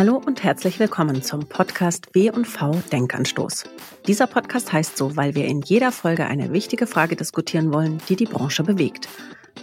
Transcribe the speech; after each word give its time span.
Hallo 0.00 0.16
und 0.16 0.42
herzlich 0.42 0.78
willkommen 0.78 1.22
zum 1.22 1.46
Podcast 1.46 2.14
W&V 2.14 2.82
Denkanstoß. 2.90 3.64
Dieser 4.06 4.26
Podcast 4.26 4.72
heißt 4.72 4.96
so, 4.96 5.14
weil 5.14 5.34
wir 5.34 5.44
in 5.44 5.60
jeder 5.60 5.92
Folge 5.92 6.24
eine 6.24 6.54
wichtige 6.54 6.86
Frage 6.86 7.16
diskutieren 7.16 7.70
wollen, 7.70 8.00
die 8.08 8.16
die 8.16 8.24
Branche 8.24 8.62
bewegt. 8.62 9.10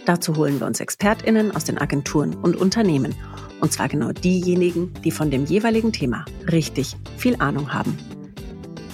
Dazu 0.06 0.36
holen 0.36 0.60
wir 0.60 0.68
uns 0.68 0.78
ExpertInnen 0.78 1.56
aus 1.56 1.64
den 1.64 1.76
Agenturen 1.76 2.36
und 2.36 2.54
Unternehmen. 2.54 3.16
Und 3.60 3.72
zwar 3.72 3.88
genau 3.88 4.12
diejenigen, 4.12 4.94
die 5.02 5.10
von 5.10 5.32
dem 5.32 5.44
jeweiligen 5.44 5.92
Thema 5.92 6.24
richtig 6.46 6.94
viel 7.16 7.34
Ahnung 7.40 7.74
haben. 7.74 7.98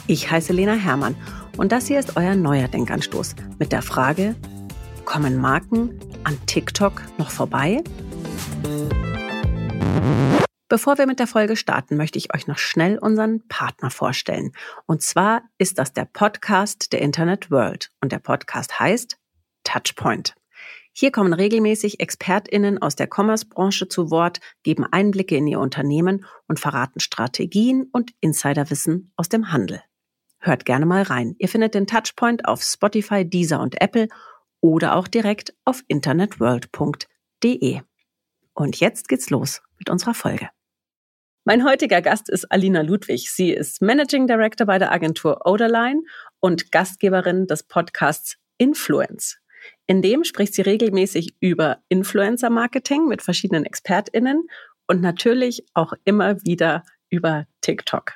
Ich 0.07 0.31
heiße 0.31 0.55
Lena 0.55 0.73
Hermann 0.73 1.15
und 1.59 1.73
das 1.73 1.89
hier 1.89 2.01
ist 2.01 2.17
euer 2.17 2.37
neuer 2.37 2.69
Denkanstoß 2.69 3.35
mit 3.59 3.71
der 3.71 3.83
Frage, 3.83 4.35
kommen 5.05 5.37
Marken 5.37 6.01
an 6.25 6.39
TikTok 6.47 7.03
noch 7.19 7.29
vorbei? 7.29 7.85
Bevor 10.75 10.99
wir 10.99 11.07
mit 11.07 11.21
der 11.21 11.29
Folge 11.29 11.55
starten, 11.55 11.97
möchte 11.97 12.19
ich 12.19 12.35
euch 12.35 12.49
noch 12.49 12.59
schnell 12.59 12.99
unseren 12.99 13.47
Partner 13.47 13.91
vorstellen. 13.91 14.51
Und 14.87 15.03
zwar 15.03 15.43
ist 15.57 15.79
das 15.79 15.93
der 15.93 16.05
Podcast 16.05 16.93
der 16.93 17.01
Internet 17.01 17.49
World. 17.53 17.93
Und 18.01 18.11
der 18.11 18.19
Podcast 18.19 18.81
heißt 18.81 19.17
Touchpoint. 19.63 20.35
Hier 20.93 21.13
kommen 21.13 21.33
regelmäßig 21.33 22.01
ExpertInnen 22.01 22.83
aus 22.83 22.97
der 22.97 23.07
Commerce-Branche 23.09 23.87
zu 23.87 24.11
Wort, 24.11 24.41
geben 24.65 24.85
Einblicke 24.91 25.37
in 25.37 25.47
ihr 25.47 25.61
Unternehmen 25.61 26.27
und 26.49 26.59
verraten 26.59 26.99
Strategien 26.99 27.89
und 27.93 28.11
Insiderwissen 28.19 29.13
aus 29.15 29.29
dem 29.29 29.53
Handel. 29.53 29.81
Hört 30.41 30.65
gerne 30.65 30.87
mal 30.87 31.03
rein. 31.03 31.37
Ihr 31.39 31.49
findet 31.49 31.75
den 31.75 31.87
Touchpoint 31.87 32.49
auf 32.49 32.65
Spotify, 32.65 33.25
Deezer 33.25 33.61
und 33.61 33.81
Apple 33.81 34.09
oder 34.61 34.97
auch 34.97 35.07
direkt 35.07 35.55
auf 35.65 35.85
internetworld.de. 35.87 37.83
Und 38.55 38.81
jetzt 38.81 39.07
geht's 39.07 39.31
los 39.31 39.63
mit 39.79 39.89
unserer 39.89 40.15
Folge. 40.15 40.49
Mein 41.47 41.63
heutiger 41.63 42.01
Gast 42.01 42.31
ist 42.31 42.51
Alina 42.51 42.81
Ludwig. 42.81 43.31
Sie 43.31 43.51
ist 43.51 43.83
Managing 43.83 44.27
Director 44.27 44.67
bei 44.67 44.79
der 44.79 44.91
Agentur 44.91 45.45
Oderline 45.45 46.01
und 46.41 46.73
Gastgeberin 46.73 47.47
des 47.47 47.65
Podcasts 47.65 48.39
Influence. 48.57 49.37
In 49.87 50.01
dem 50.01 50.25
spricht 50.25 50.55
sie 50.55 50.63
regelmäßig 50.63 51.37
über 51.41 51.83
Influencer-Marketing 51.91 53.09
mit 53.09 53.21
verschiedenen 53.21 53.67
ExpertInnen 53.67 54.47
und 54.87 55.03
natürlich 55.03 55.67
auch 55.75 55.93
immer 56.07 56.43
wieder 56.45 56.83
über 57.11 57.45
TikTok. 57.61 58.13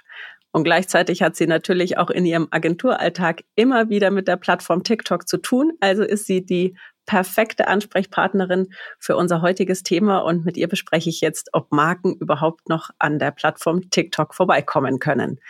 Und 0.50 0.64
gleichzeitig 0.64 1.20
hat 1.20 1.36
sie 1.36 1.46
natürlich 1.46 1.98
auch 1.98 2.08
in 2.08 2.24
ihrem 2.24 2.48
Agenturalltag 2.50 3.44
immer 3.56 3.90
wieder 3.90 4.10
mit 4.10 4.26
der 4.26 4.38
Plattform 4.38 4.84
TikTok 4.84 5.28
zu 5.28 5.36
tun. 5.36 5.72
Also 5.80 6.02
ist 6.02 6.24
sie 6.24 6.46
die 6.46 6.78
perfekte 7.08 7.68
Ansprechpartnerin 7.68 8.68
für 8.98 9.16
unser 9.16 9.40
heutiges 9.40 9.82
Thema 9.82 10.18
und 10.18 10.44
mit 10.44 10.58
ihr 10.58 10.68
bespreche 10.68 11.08
ich 11.08 11.22
jetzt, 11.22 11.48
ob 11.54 11.72
Marken 11.72 12.14
überhaupt 12.16 12.68
noch 12.68 12.90
an 12.98 13.18
der 13.18 13.30
Plattform 13.30 13.88
TikTok 13.88 14.34
vorbeikommen 14.34 14.98
können. 14.98 15.40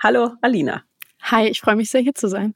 Hallo, 0.00 0.30
Alina. 0.42 0.84
Hi, 1.20 1.48
ich 1.48 1.60
freue 1.60 1.74
mich 1.74 1.90
sehr, 1.90 2.00
hier 2.00 2.14
zu 2.14 2.28
sein. 2.28 2.54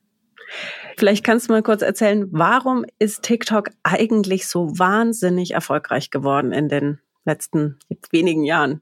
Vielleicht 0.96 1.24
kannst 1.24 1.48
du 1.48 1.52
mal 1.52 1.62
kurz 1.64 1.82
erzählen, 1.82 2.28
warum 2.30 2.84
ist 3.00 3.24
TikTok 3.24 3.70
eigentlich 3.82 4.46
so 4.46 4.78
wahnsinnig 4.78 5.50
erfolgreich 5.50 6.12
geworden 6.12 6.52
in 6.52 6.68
den 6.68 7.00
letzten 7.24 7.80
wenigen 8.12 8.44
Jahren? 8.44 8.80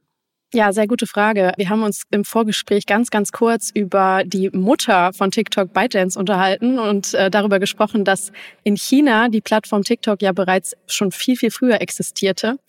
Ja, 0.55 0.73
sehr 0.73 0.87
gute 0.87 1.09
Frage. 1.09 1.53
Wir 1.57 1.69
haben 1.69 1.83
uns 1.83 2.05
im 2.13 2.25
Vorgespräch 2.25 2.87
ganz, 2.87 3.11
ganz 3.11 3.33
kurz 3.33 3.73
über 3.75 4.23
die 4.25 4.51
Mutter 4.51 5.13
von 5.13 5.33
TikTok 5.33 5.73
ByteDance 5.75 6.17
unterhalten 6.17 6.79
und 6.79 7.13
äh, 7.13 7.29
darüber 7.29 7.59
gesprochen, 7.59 8.05
dass 8.05 8.31
in 8.63 8.77
China 8.77 9.29
die 9.29 9.41
Plattform 9.41 9.83
TikTok 9.83 10.23
ja 10.23 10.31
bereits 10.31 10.77
schon 10.87 11.11
viel, 11.11 11.35
viel 11.35 11.51
früher 11.51 11.81
existierte. 11.81 12.61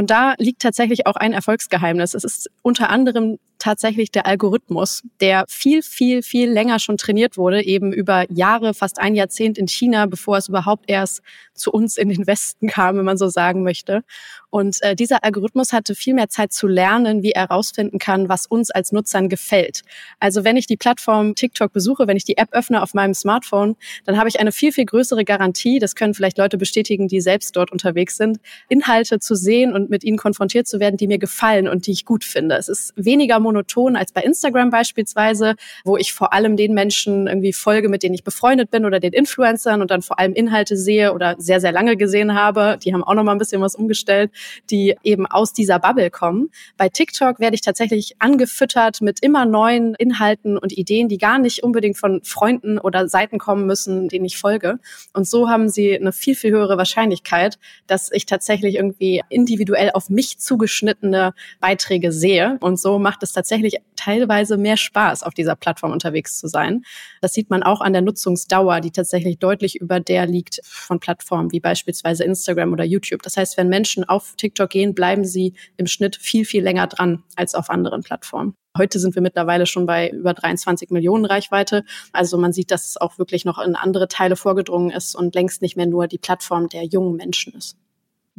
Und 0.00 0.08
da 0.08 0.32
liegt 0.38 0.62
tatsächlich 0.62 1.06
auch 1.06 1.16
ein 1.16 1.34
Erfolgsgeheimnis. 1.34 2.14
Es 2.14 2.24
ist 2.24 2.50
unter 2.62 2.88
anderem 2.88 3.38
tatsächlich 3.60 4.10
der 4.10 4.26
Algorithmus, 4.26 5.02
der 5.20 5.44
viel, 5.46 5.82
viel, 5.82 6.22
viel 6.22 6.50
länger 6.50 6.78
schon 6.78 6.96
trainiert 6.96 7.36
wurde, 7.36 7.62
eben 7.62 7.92
über 7.92 8.24
Jahre, 8.32 8.72
fast 8.72 8.98
ein 8.98 9.14
Jahrzehnt 9.14 9.58
in 9.58 9.68
China, 9.68 10.06
bevor 10.06 10.38
es 10.38 10.48
überhaupt 10.48 10.86
erst 10.88 11.20
zu 11.54 11.70
uns 11.70 11.98
in 11.98 12.08
den 12.08 12.26
Westen 12.26 12.68
kam, 12.68 12.96
wenn 12.96 13.04
man 13.04 13.18
so 13.18 13.28
sagen 13.28 13.62
möchte. 13.62 14.02
Und 14.48 14.82
äh, 14.82 14.96
dieser 14.96 15.22
Algorithmus 15.22 15.72
hatte 15.72 15.94
viel 15.94 16.14
mehr 16.14 16.28
Zeit 16.28 16.52
zu 16.52 16.66
lernen, 16.66 17.22
wie 17.22 17.32
er 17.32 17.42
herausfinden 17.42 17.98
kann, 17.98 18.28
was 18.28 18.46
uns 18.46 18.70
als 18.70 18.90
Nutzern 18.90 19.28
gefällt. 19.28 19.82
Also 20.18 20.42
wenn 20.42 20.56
ich 20.56 20.66
die 20.66 20.76
Plattform 20.76 21.36
TikTok 21.36 21.72
besuche, 21.72 22.08
wenn 22.08 22.16
ich 22.16 22.24
die 22.24 22.36
App 22.36 22.48
öffne 22.52 22.82
auf 22.82 22.94
meinem 22.94 23.14
Smartphone, 23.14 23.76
dann 24.06 24.18
habe 24.18 24.28
ich 24.28 24.40
eine 24.40 24.50
viel, 24.50 24.72
viel 24.72 24.86
größere 24.86 25.24
Garantie, 25.24 25.78
das 25.78 25.94
können 25.94 26.14
vielleicht 26.14 26.38
Leute 26.38 26.58
bestätigen, 26.58 27.06
die 27.06 27.20
selbst 27.20 27.54
dort 27.54 27.70
unterwegs 27.70 28.16
sind, 28.16 28.38
Inhalte 28.68 29.20
zu 29.20 29.36
sehen 29.36 29.72
und 29.72 29.89
mit 29.90 30.04
ihnen 30.04 30.16
konfrontiert 30.16 30.66
zu 30.66 30.80
werden, 30.80 30.96
die 30.96 31.06
mir 31.06 31.18
gefallen 31.18 31.68
und 31.68 31.86
die 31.86 31.92
ich 31.92 32.04
gut 32.04 32.24
finde. 32.24 32.56
Es 32.56 32.68
ist 32.68 32.92
weniger 32.96 33.38
monoton 33.40 33.96
als 33.96 34.12
bei 34.12 34.22
Instagram 34.22 34.70
beispielsweise, 34.70 35.54
wo 35.84 35.96
ich 35.96 36.12
vor 36.12 36.32
allem 36.32 36.56
den 36.56 36.74
Menschen 36.74 37.26
irgendwie 37.26 37.52
folge, 37.52 37.88
mit 37.88 38.02
denen 38.02 38.14
ich 38.14 38.24
befreundet 38.24 38.70
bin 38.70 38.84
oder 38.84 39.00
den 39.00 39.12
Influencern 39.12 39.82
und 39.82 39.90
dann 39.90 40.02
vor 40.02 40.18
allem 40.18 40.32
Inhalte 40.34 40.76
sehe 40.76 41.12
oder 41.12 41.36
sehr, 41.38 41.60
sehr 41.60 41.72
lange 41.72 41.96
gesehen 41.96 42.34
habe. 42.34 42.78
Die 42.82 42.92
haben 42.92 43.02
auch 43.04 43.14
noch 43.14 43.24
mal 43.24 43.32
ein 43.32 43.38
bisschen 43.38 43.60
was 43.60 43.74
umgestellt 43.74 44.30
die 44.70 44.96
eben 45.02 45.26
aus 45.26 45.52
dieser 45.52 45.78
Bubble 45.78 46.10
kommen. 46.10 46.50
Bei 46.76 46.88
TikTok 46.88 47.40
werde 47.40 47.54
ich 47.54 47.60
tatsächlich 47.60 48.14
angefüttert 48.18 49.00
mit 49.00 49.22
immer 49.22 49.44
neuen 49.44 49.94
Inhalten 49.94 50.58
und 50.58 50.76
Ideen, 50.76 51.08
die 51.08 51.18
gar 51.18 51.38
nicht 51.38 51.62
unbedingt 51.62 51.98
von 51.98 52.22
Freunden 52.22 52.78
oder 52.78 53.08
Seiten 53.08 53.38
kommen 53.38 53.66
müssen, 53.66 54.08
denen 54.08 54.24
ich 54.24 54.38
folge. 54.38 54.78
Und 55.12 55.28
so 55.28 55.48
haben 55.48 55.68
sie 55.68 55.96
eine 55.96 56.12
viel, 56.12 56.34
viel 56.34 56.50
höhere 56.50 56.76
Wahrscheinlichkeit, 56.76 57.58
dass 57.86 58.10
ich 58.12 58.26
tatsächlich 58.26 58.76
irgendwie 58.76 59.22
individuell 59.28 59.69
auf 59.94 60.10
mich 60.10 60.38
zugeschnittene 60.38 61.34
Beiträge 61.60 62.12
sehe. 62.12 62.58
Und 62.60 62.78
so 62.78 62.98
macht 62.98 63.22
es 63.22 63.32
tatsächlich 63.32 63.76
teilweise 63.96 64.56
mehr 64.56 64.76
Spaß, 64.76 65.22
auf 65.22 65.34
dieser 65.34 65.56
Plattform 65.56 65.92
unterwegs 65.92 66.38
zu 66.38 66.48
sein. 66.48 66.82
Das 67.20 67.32
sieht 67.32 67.50
man 67.50 67.62
auch 67.62 67.80
an 67.80 67.92
der 67.92 68.02
Nutzungsdauer, 68.02 68.80
die 68.80 68.90
tatsächlich 68.90 69.38
deutlich 69.38 69.76
über 69.76 70.00
der 70.00 70.26
liegt 70.26 70.60
von 70.64 71.00
Plattformen 71.00 71.52
wie 71.52 71.60
beispielsweise 71.60 72.24
Instagram 72.24 72.72
oder 72.72 72.84
YouTube. 72.84 73.22
Das 73.22 73.36
heißt, 73.36 73.56
wenn 73.56 73.68
Menschen 73.68 74.04
auf 74.04 74.34
TikTok 74.36 74.70
gehen, 74.70 74.94
bleiben 74.94 75.24
sie 75.24 75.54
im 75.76 75.86
Schnitt 75.86 76.16
viel, 76.16 76.44
viel 76.44 76.62
länger 76.62 76.86
dran 76.86 77.22
als 77.36 77.54
auf 77.54 77.70
anderen 77.70 78.02
Plattformen. 78.02 78.54
Heute 78.78 79.00
sind 79.00 79.16
wir 79.16 79.22
mittlerweile 79.22 79.66
schon 79.66 79.84
bei 79.84 80.10
über 80.10 80.32
23 80.32 80.90
Millionen 80.90 81.24
Reichweite. 81.24 81.84
Also 82.12 82.38
man 82.38 82.52
sieht, 82.52 82.70
dass 82.70 82.88
es 82.88 82.96
auch 82.96 83.18
wirklich 83.18 83.44
noch 83.44 83.58
in 83.58 83.74
andere 83.74 84.06
Teile 84.06 84.36
vorgedrungen 84.36 84.90
ist 84.90 85.16
und 85.16 85.34
längst 85.34 85.60
nicht 85.60 85.76
mehr 85.76 85.86
nur 85.86 86.06
die 86.06 86.18
Plattform 86.18 86.68
der 86.68 86.84
jungen 86.84 87.16
Menschen 87.16 87.52
ist. 87.54 87.76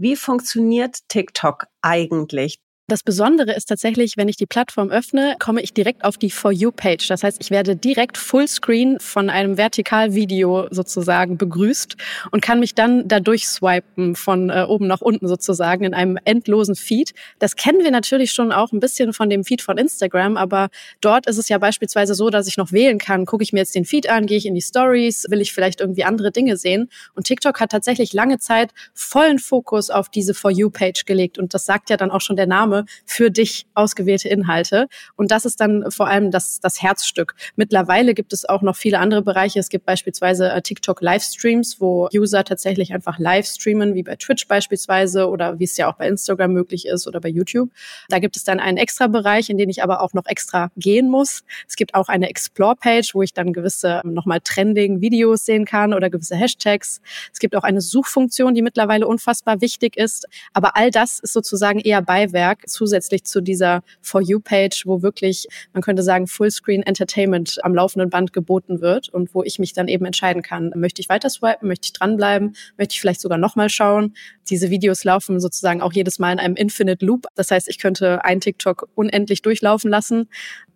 Wie 0.02 0.16
funktioniert 0.16 1.08
TikTok 1.10 1.68
eigentlich? 1.84 2.60
Das 2.88 3.04
Besondere 3.04 3.56
ist 3.56 3.68
tatsächlich, 3.68 4.18
wenn 4.18 4.28
ich 4.28 4.36
die 4.36 4.46
Plattform 4.46 4.90
öffne, 4.90 5.38
komme 5.40 5.62
ich 5.62 5.74
direkt 5.74 6.04
auf 6.04 6.18
die 6.18 6.30
For 6.30 6.52
You-Page. 6.52 7.08
Das 7.08 7.24
heißt, 7.24 7.38
ich 7.40 7.50
werde 7.50 7.78
direkt 7.78 8.18
Fullscreen 8.18 9.00
von 9.00 9.30
einem 9.30 9.58
Vertikalvideo 9.58 10.68
sozusagen 10.72 11.38
begrüßt 11.38 11.96
und 12.32 12.42
kann 12.42 12.60
mich 12.60 12.76
dann 12.76 13.08
dadurch 13.08 13.48
swipen 13.48 14.18
von 14.18 14.50
äh, 14.50 14.66
oben 14.68 14.88
nach 14.88 15.00
unten 15.00 15.30
sozusagen 15.30 15.86
in 15.86 15.94
einem 15.94 16.18
endlosen 16.26 16.76
Feed. 16.76 17.14
Das 17.40 17.56
kennen 17.56 17.82
wir 17.82 17.92
natürlich 17.92 18.34
schon 18.34 18.52
auch 18.52 18.74
ein 18.74 18.82
bisschen 18.82 19.14
von 19.14 19.30
dem 19.30 19.46
Feed 19.46 19.62
von 19.62 19.78
Instagram, 19.78 20.36
aber 20.36 20.68
dort 21.00 21.28
ist 21.28 21.38
es 21.38 21.48
ja 21.48 21.60
beispielsweise 21.60 22.14
so, 22.14 22.30
dass 22.30 22.46
ich 22.48 22.58
noch 22.58 22.74
wählen 22.74 22.98
kann, 22.98 23.26
gucke 23.26 23.44
ich 23.44 23.54
mir 23.54 23.60
jetzt 23.60 23.74
den 23.74 23.86
Feed 23.86 24.10
an, 24.10 24.26
gehe 24.26 24.38
ich 24.38 24.46
in 24.46 24.56
die 24.56 24.62
Stories, 24.62 25.28
will 25.30 25.40
ich 25.40 25.54
vielleicht 25.54 25.80
irgendwie 25.80 26.04
andere 26.04 26.32
Dinge 26.32 26.58
sehen. 26.58 26.90
Und 27.16 27.26
TikTok 27.26 27.62
hat 27.62 27.72
tatsächlich 27.72 28.12
lange 28.12 28.40
Zeit 28.40 28.72
vollen 28.94 29.40
Fokus 29.40 29.90
auf 29.90 30.10
diese 30.10 30.34
For 30.34 30.52
You-Page 30.52 31.06
gelegt. 31.06 31.38
Und 31.38 31.54
das 31.54 31.66
sagt 31.66 31.90
ja 31.90 31.96
dann 31.96 32.12
auch 32.12 32.20
schon 32.20 32.36
der 32.36 32.48
Name 32.48 32.81
für 33.06 33.32
dich 33.32 33.66
ausgewählte 33.74 34.30
Inhalte. 34.30 34.88
Und 35.16 35.32
das 35.32 35.46
ist 35.46 35.60
dann 35.60 35.90
vor 35.92 36.08
allem 36.08 36.32
das, 36.32 36.60
das 36.60 36.82
Herzstück. 36.82 37.36
Mittlerweile 37.56 38.14
gibt 38.14 38.34
es 38.34 38.48
auch 38.48 38.62
noch 38.62 38.76
viele 38.76 39.00
andere 39.00 39.22
Bereiche. 39.22 39.60
Es 39.60 39.70
gibt 39.70 39.86
beispielsweise 39.86 40.52
äh, 40.52 40.62
TikTok 40.62 41.02
Livestreams, 41.02 41.80
wo 41.80 42.10
User 42.14 42.44
tatsächlich 42.44 42.94
einfach 42.94 43.20
live 43.20 43.46
streamen, 43.46 43.96
wie 43.96 44.04
bei 44.04 44.16
Twitch 44.16 44.48
beispielsweise 44.48 45.30
oder 45.30 45.60
wie 45.60 45.66
es 45.66 45.78
ja 45.78 45.90
auch 45.90 45.96
bei 45.96 46.08
Instagram 46.08 46.52
möglich 46.54 46.86
ist 46.86 47.08
oder 47.08 47.20
bei 47.20 47.30
YouTube. 47.30 47.70
Da 48.10 48.20
gibt 48.20 48.36
es 48.36 48.44
dann 48.44 48.60
einen 48.60 48.78
extra 48.78 49.08
Bereich, 49.08 49.50
in 49.50 49.58
den 49.58 49.70
ich 49.70 49.84
aber 49.84 50.02
auch 50.02 50.14
noch 50.14 50.26
extra 50.26 50.72
gehen 50.78 51.10
muss. 51.10 51.44
Es 51.68 51.76
gibt 51.76 51.94
auch 51.94 52.08
eine 52.08 52.30
Explore-Page, 52.30 53.14
wo 53.14 53.22
ich 53.22 53.34
dann 53.34 53.54
gewisse 53.54 54.02
ähm, 54.04 54.14
nochmal 54.14 54.40
trending 54.42 55.02
Videos 55.02 55.46
sehen 55.46 55.66
kann 55.66 55.94
oder 55.94 56.10
gewisse 56.10 56.36
Hashtags. 56.36 57.02
Es 57.32 57.40
gibt 57.40 57.56
auch 57.56 57.64
eine 57.64 57.82
Suchfunktion, 57.82 58.54
die 58.54 58.62
mittlerweile 58.62 59.08
unfassbar 59.08 59.62
wichtig 59.62 59.98
ist. 59.98 60.28
Aber 60.54 60.76
all 60.76 60.92
das 60.92 61.20
ist 61.20 61.34
sozusagen 61.34 61.80
eher 61.80 62.02
Beiwerk 62.02 62.61
zusätzlich 62.68 63.24
zu 63.24 63.42
dieser 63.42 63.84
For 64.02 64.22
You-Page, 64.22 64.84
wo 64.86 65.02
wirklich, 65.02 65.48
man 65.74 65.82
könnte 65.82 66.04
sagen, 66.04 66.28
Fullscreen 66.28 66.84
Entertainment 66.84 67.58
am 67.64 67.76
laufenden 67.76 68.10
Band 68.10 68.34
geboten 68.34 68.82
wird 68.82 69.10
und 69.10 69.34
wo 69.34 69.44
ich 69.44 69.60
mich 69.60 69.74
dann 69.74 69.88
eben 69.88 70.06
entscheiden 70.06 70.42
kann, 70.42 70.72
möchte 70.76 71.02
ich 71.02 71.10
weiter 71.10 71.30
swipen, 71.30 71.68
möchte 71.68 71.88
ich 71.88 71.94
dranbleiben, 71.94 72.56
möchte 72.78 72.94
ich 72.94 73.02
vielleicht 73.02 73.22
sogar 73.22 73.38
nochmal 73.38 73.70
schauen. 73.70 74.14
Diese 74.50 74.70
Videos 74.70 75.04
laufen 75.04 75.40
sozusagen 75.40 75.82
auch 75.82 75.94
jedes 75.94 76.20
Mal 76.20 76.34
in 76.34 76.40
einem 76.40 76.56
Infinite 76.56 77.06
Loop. 77.06 77.28
Das 77.36 77.52
heißt, 77.52 77.70
ich 77.70 77.80
könnte 77.80 78.24
ein 78.26 78.42
TikTok 78.42 78.90
unendlich 78.96 79.42
durchlaufen 79.42 79.90
lassen. 79.90 80.28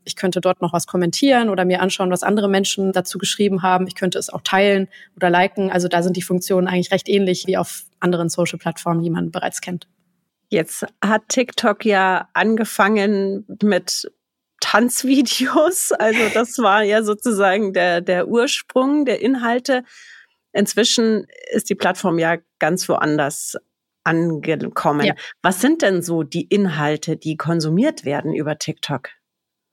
Ich 0.06 0.16
könnte 0.16 0.40
dort 0.40 0.62
noch 0.62 0.72
was 0.72 0.86
kommentieren 0.86 1.50
oder 1.50 1.66
mir 1.66 1.82
anschauen, 1.82 2.12
was 2.12 2.24
andere 2.24 2.48
Menschen 2.48 2.94
dazu 2.94 3.18
geschrieben 3.18 3.64
haben. 3.64 3.88
Ich 3.88 3.96
könnte 3.96 4.20
es 4.20 4.30
auch 4.30 4.42
teilen 4.42 4.88
oder 5.16 5.30
liken. 5.30 5.72
Also 5.72 5.88
da 5.88 6.04
sind 6.04 6.16
die 6.16 6.22
Funktionen 6.22 6.68
eigentlich 6.68 6.92
recht 6.92 7.10
ähnlich 7.10 7.48
wie 7.48 7.58
auf 7.58 7.86
anderen 8.00 8.30
Social-Plattformen, 8.30 9.02
die 9.02 9.10
man 9.10 9.32
bereits 9.32 9.62
kennt. 9.62 9.88
Jetzt 10.50 10.86
hat 11.03 11.30
TikTok 11.30 11.86
ja 11.86 12.30
angefangen 12.33 13.45
mit 13.62 14.12
Tanzvideos. 14.62 15.92
Also 16.00 16.30
das 16.33 16.57
war 16.57 16.83
ja 16.83 17.03
sozusagen 17.03 17.74
der, 17.74 18.01
der 18.01 18.27
Ursprung 18.27 19.06
der 19.06 19.21
Inhalte. 19.21 19.83
Inzwischen 20.53 21.27
ist 21.51 21.69
die 21.69 21.75
Plattform 21.75 22.18
ja 22.19 22.38
ganz 22.59 22.88
woanders 22.88 23.57
angekommen. 24.03 25.06
Ja. 25.06 25.15
Was 25.42 25.62
sind 25.62 25.81
denn 25.81 26.01
so 26.01 26.24
die 26.24 26.44
Inhalte, 26.44 27.18
die 27.18 27.38
konsumiert 27.38 28.06
werden 28.06 28.33
über 28.33 28.57
TikTok? 28.57 29.09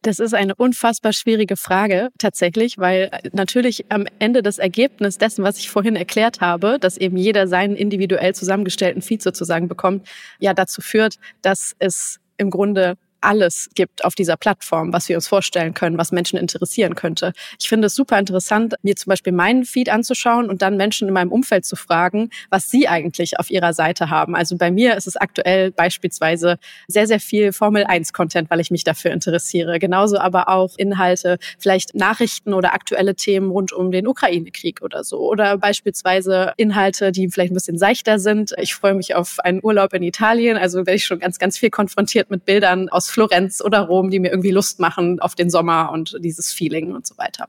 Das 0.02 0.18
ist 0.18 0.34
eine 0.34 0.56
unfassbar 0.56 1.12
schwierige 1.12 1.56
Frage 1.56 2.10
tatsächlich, 2.18 2.76
weil 2.76 3.10
natürlich 3.32 3.86
am 3.88 4.06
Ende 4.18 4.42
das 4.42 4.58
Ergebnis 4.58 5.16
dessen, 5.16 5.44
was 5.44 5.58
ich 5.58 5.70
vorhin 5.70 5.94
erklärt 5.94 6.40
habe, 6.40 6.78
dass 6.80 6.96
eben 6.96 7.16
jeder 7.16 7.46
seinen 7.46 7.76
individuell 7.76 8.34
zusammengestellten 8.34 9.00
Feed 9.00 9.22
sozusagen 9.22 9.68
bekommt, 9.68 10.08
ja 10.40 10.54
dazu 10.54 10.80
führt, 10.80 11.18
dass 11.40 11.76
es 11.78 12.18
im 12.36 12.50
Grunde 12.50 12.96
alles 13.22 13.70
gibt 13.74 14.04
auf 14.04 14.14
dieser 14.14 14.36
Plattform, 14.36 14.92
was 14.92 15.08
wir 15.08 15.16
uns 15.16 15.28
vorstellen 15.28 15.74
können, 15.74 15.98
was 15.98 16.12
Menschen 16.12 16.38
interessieren 16.38 16.94
könnte. 16.94 17.32
Ich 17.60 17.68
finde 17.68 17.86
es 17.86 17.94
super 17.94 18.18
interessant, 18.18 18.74
mir 18.82 18.96
zum 18.96 19.10
Beispiel 19.10 19.32
meinen 19.32 19.64
Feed 19.64 19.88
anzuschauen 19.88 20.48
und 20.48 20.62
dann 20.62 20.76
Menschen 20.76 21.08
in 21.08 21.14
meinem 21.14 21.32
Umfeld 21.32 21.64
zu 21.64 21.76
fragen, 21.76 22.30
was 22.50 22.70
sie 22.70 22.88
eigentlich 22.88 23.38
auf 23.38 23.50
ihrer 23.50 23.72
Seite 23.72 24.10
haben. 24.10 24.34
Also 24.34 24.56
bei 24.56 24.70
mir 24.70 24.96
ist 24.96 25.06
es 25.06 25.16
aktuell 25.16 25.70
beispielsweise 25.70 26.58
sehr, 26.88 27.06
sehr 27.06 27.20
viel 27.20 27.52
Formel 27.52 27.84
1 27.84 28.12
Content, 28.12 28.50
weil 28.50 28.60
ich 28.60 28.70
mich 28.70 28.84
dafür 28.84 29.12
interessiere. 29.12 29.78
Genauso 29.78 30.18
aber 30.18 30.48
auch 30.48 30.76
Inhalte, 30.76 31.38
vielleicht 31.58 31.94
Nachrichten 31.94 32.52
oder 32.54 32.74
aktuelle 32.74 33.14
Themen 33.14 33.50
rund 33.50 33.72
um 33.72 33.90
den 33.90 34.06
Ukraine-Krieg 34.06 34.82
oder 34.82 35.04
so. 35.04 35.20
Oder 35.20 35.58
beispielsweise 35.58 36.52
Inhalte, 36.56 37.12
die 37.12 37.28
vielleicht 37.28 37.52
ein 37.52 37.54
bisschen 37.54 37.78
seichter 37.78 38.18
sind. 38.18 38.52
Ich 38.58 38.74
freue 38.74 38.94
mich 38.94 39.14
auf 39.14 39.38
einen 39.40 39.60
Urlaub 39.62 39.92
in 39.94 40.02
Italien. 40.02 40.56
Also 40.56 40.78
werde 40.78 40.94
ich 40.94 41.04
schon 41.04 41.20
ganz, 41.20 41.38
ganz 41.38 41.58
viel 41.58 41.70
konfrontiert 41.70 42.30
mit 42.30 42.44
Bildern 42.44 42.88
aus 42.88 43.10
Florenz 43.12 43.62
oder 43.62 43.80
Rom, 43.80 44.10
die 44.10 44.18
mir 44.18 44.30
irgendwie 44.30 44.50
Lust 44.50 44.80
machen 44.80 45.20
auf 45.20 45.34
den 45.34 45.50
Sommer 45.50 45.90
und 45.92 46.16
dieses 46.20 46.52
Feeling 46.52 46.94
und 46.94 47.06
so 47.06 47.16
weiter. 47.18 47.46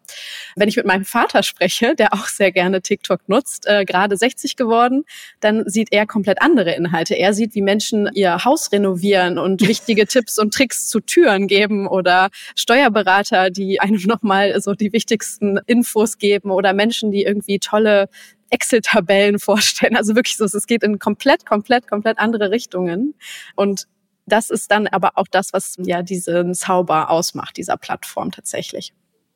Wenn 0.55 0.69
ich 0.69 0.75
mit 0.75 0.85
meinem 0.85 1.05
Vater 1.05 1.43
spreche, 1.43 1.95
der 1.95 2.13
auch 2.13 2.27
sehr 2.27 2.51
gerne 2.51 2.81
TikTok 2.81 3.27
nutzt, 3.27 3.65
äh, 3.67 3.85
gerade 3.85 4.17
60 4.17 4.55
geworden, 4.55 5.05
dann 5.39 5.63
sieht 5.67 5.89
er 5.91 6.05
komplett 6.05 6.41
andere 6.41 6.73
Inhalte. 6.73 7.15
Er 7.15 7.33
sieht, 7.33 7.55
wie 7.55 7.61
Menschen 7.61 8.09
ihr 8.13 8.43
Haus 8.45 8.71
renovieren 8.71 9.37
und 9.37 9.61
wichtige 9.67 10.05
Tipps 10.05 10.37
und 10.37 10.53
Tricks 10.53 10.87
zu 10.87 10.99
Türen 10.99 11.47
geben 11.47 11.87
oder 11.87 12.29
Steuerberater, 12.55 13.49
die 13.49 13.79
einem 13.79 14.01
nochmal 14.05 14.59
so 14.61 14.73
die 14.73 14.93
wichtigsten 14.93 15.59
Infos 15.65 16.17
geben 16.17 16.51
oder 16.51 16.73
Menschen, 16.73 17.11
die 17.11 17.23
irgendwie 17.23 17.59
tolle 17.59 18.09
Excel-Tabellen 18.53 19.39
vorstellen. 19.39 19.95
Also 19.95 20.15
wirklich 20.15 20.37
so, 20.37 20.45
es 20.45 20.67
geht 20.67 20.83
in 20.83 20.99
komplett, 20.99 21.45
komplett, 21.45 21.87
komplett 21.87 22.19
andere 22.19 22.51
Richtungen. 22.51 23.15
Und 23.55 23.87
das 24.25 24.49
ist 24.49 24.71
dann 24.71 24.87
aber 24.87 25.11
auch 25.15 25.27
das, 25.29 25.53
was 25.53 25.75
ja 25.77 26.01
diesen 26.01 26.53
Zauber 26.53 27.09
ausmacht, 27.09 27.57
dieser 27.57 27.77
Plattform 27.77 28.31
tatsächlich. 28.31 28.93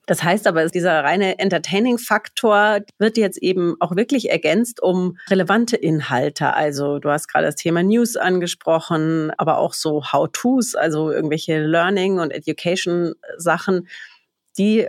Das 0.08 0.24
heißt 0.24 0.48
aber, 0.48 0.66
dieser 0.68 1.04
reine 1.04 1.38
Entertaining-Faktor 1.38 2.80
wird 2.98 3.18
jetzt 3.18 3.38
eben 3.40 3.76
auch 3.82 3.98
wirklich 3.98 4.30
ergänzt 4.30 4.82
um 4.82 5.18
relevante 5.30 5.76
Inhalte. 5.76 6.54
Also 6.54 7.00
du 7.00 7.10
hast 7.10 7.28
gerade 7.28 7.46
das 7.46 7.56
Thema 7.56 7.84
News 7.84 8.16
angesprochen, 8.16 9.32
aber 9.38 9.58
auch 9.58 9.74
so 9.74 10.06
How-Tos, 10.14 10.76
also 10.76 11.12
irgendwelche 11.12 11.60
Learning- 11.60 12.20
und 12.20 12.32
Education-Sachen, 12.32 13.90
die 14.58 14.88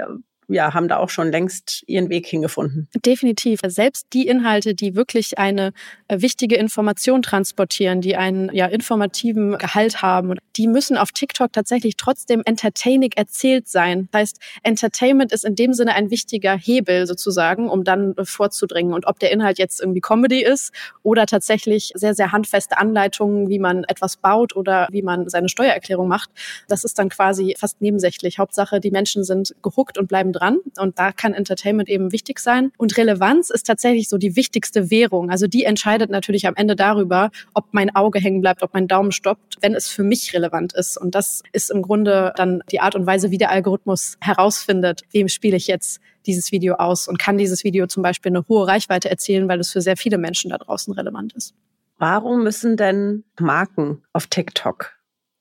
ja, 0.49 0.73
haben 0.75 0.89
da 0.89 0.97
auch 0.97 1.11
schon 1.11 1.31
längst 1.31 1.85
ihren 1.87 2.09
Weg 2.09 2.27
hingefunden. 2.27 2.89
Definitiv. 3.05 3.61
Selbst 3.67 4.07
die 4.13 4.27
Inhalte, 4.27 4.75
die 4.75 4.97
wirklich 4.97 5.39
eine 5.39 5.73
äh, 6.09 6.21
wichtige 6.21 6.57
Information 6.57 7.23
transportieren, 7.23 8.01
die 8.01 8.17
einen 8.17 8.53
ja 8.55 8.67
informativen 8.67 9.59
Gehalt 9.59 10.01
haben, 10.01 10.35
die 10.57 10.67
müssen 10.67 10.97
auf 10.97 11.13
TikTok 11.13 11.53
tatsächlich 11.53 11.97
trotzdem 11.97 12.43
entertaining 12.45 13.13
erzählt 13.15 13.69
sein. 13.69 14.09
Das 14.11 14.21
heißt, 14.21 14.39
Entertainment 14.63 15.33
ist 15.33 15.45
in 15.45 15.55
dem 15.55 15.75
Sinne 15.75 15.95
ein 15.95 16.11
wichtiger 16.11 16.57
Hebel 16.57 17.07
sozusagen, 17.07 17.69
um 17.69 17.85
dann 17.85 18.15
vorzudringen. 18.23 18.95
Und 18.95 19.07
ob 19.07 19.19
der 19.19 19.31
Inhalt 19.31 19.59
jetzt 19.59 19.81
irgendwie 19.81 20.01
Comedy 20.01 20.43
ist 20.43 20.73
oder 21.03 21.27
tatsächlich 21.27 21.93
sehr, 21.95 22.15
sehr 22.15 22.33
handfeste 22.33 22.79
Anleitungen, 22.79 23.49
wie 23.49 23.59
man 23.59 23.85
etwas 23.85 24.17
baut 24.17 24.57
oder 24.57 24.89
wie 24.91 25.03
man 25.03 25.29
seine 25.29 25.49
Steuererklärung 25.49 26.09
macht, 26.09 26.31
das 26.69 26.85
ist 26.85 26.99
dann 26.99 27.11
quasi 27.11 27.55
fast 27.59 27.81
nebensächlich. 27.81 28.39
Hauptsache, 28.39 28.81
die 28.81 28.91
Menschen 28.91 29.25
sind 29.25 29.55
gehuckt 29.63 29.99
und 29.99 30.09
bleiben 30.09 30.33
dran. 30.39 30.59
Und 30.79 30.99
da 30.99 31.13
kann 31.13 31.35
Entertainment 31.35 31.89
eben 31.89 32.13
wichtig 32.13 32.39
sein. 32.39 32.73
Und 32.79 32.97
Relevanz 32.97 33.51
ist 33.51 33.67
tatsächlich 33.67 34.09
so 34.09 34.19
die 34.19 34.37
wichtigste 34.37 34.91
Währung. 34.91 35.31
Also 35.31 35.47
die 35.47 35.65
entscheidet 35.65 36.11
natürlich 36.11 36.47
am 36.47 36.55
Ende 36.57 36.77
darüber, 36.77 37.31
ob 37.55 37.67
mein 37.73 37.95
Auge 37.95 38.19
hängen 38.19 38.41
bleibt, 38.41 38.63
ob 38.63 38.75
mein 38.75 38.89
Daumen 38.89 39.13
stoppt, 39.13 39.57
wenn 39.61 39.75
es 39.75 39.89
für 39.89 40.03
mich 40.03 40.33
relevant 40.35 40.73
ist. 40.73 40.97
Und 40.97 41.15
das 41.15 41.43
ist 41.53 41.71
im 41.71 41.83
Grunde 41.83 42.33
dann 42.37 42.63
die 42.71 42.81
Art 42.81 42.95
und 42.95 43.07
Weise, 43.07 43.31
wie 43.31 43.39
der 43.39 43.51
Algorithmus 43.51 44.17
herausfindet, 44.21 45.03
wem 45.13 45.29
spiele 45.29 45.57
ich 45.57 45.67
jetzt 45.67 46.01
dieses 46.27 46.53
Video 46.53 46.75
aus 46.75 47.09
und 47.09 47.19
kann 47.19 47.39
dieses 47.39 47.65
Video 47.65 47.87
zum 47.87 48.03
Beispiel 48.03 48.31
eine 48.31 48.47
hohe 48.49 48.67
Reichweite 48.67 49.11
erzielen, 49.11 49.49
weil 49.49 49.61
es 49.61 49.73
für 49.73 49.81
sehr 49.81 49.97
viele 49.97 50.19
Menschen 50.19 50.51
da 50.51 50.59
draußen 50.59 50.93
relevant 50.93 51.33
ist. 51.33 51.55
Warum 51.99 52.45
müssen 52.45 52.77
denn 52.77 53.25
Marken 53.41 54.03
auf 54.13 54.29
TikTok 54.29 54.93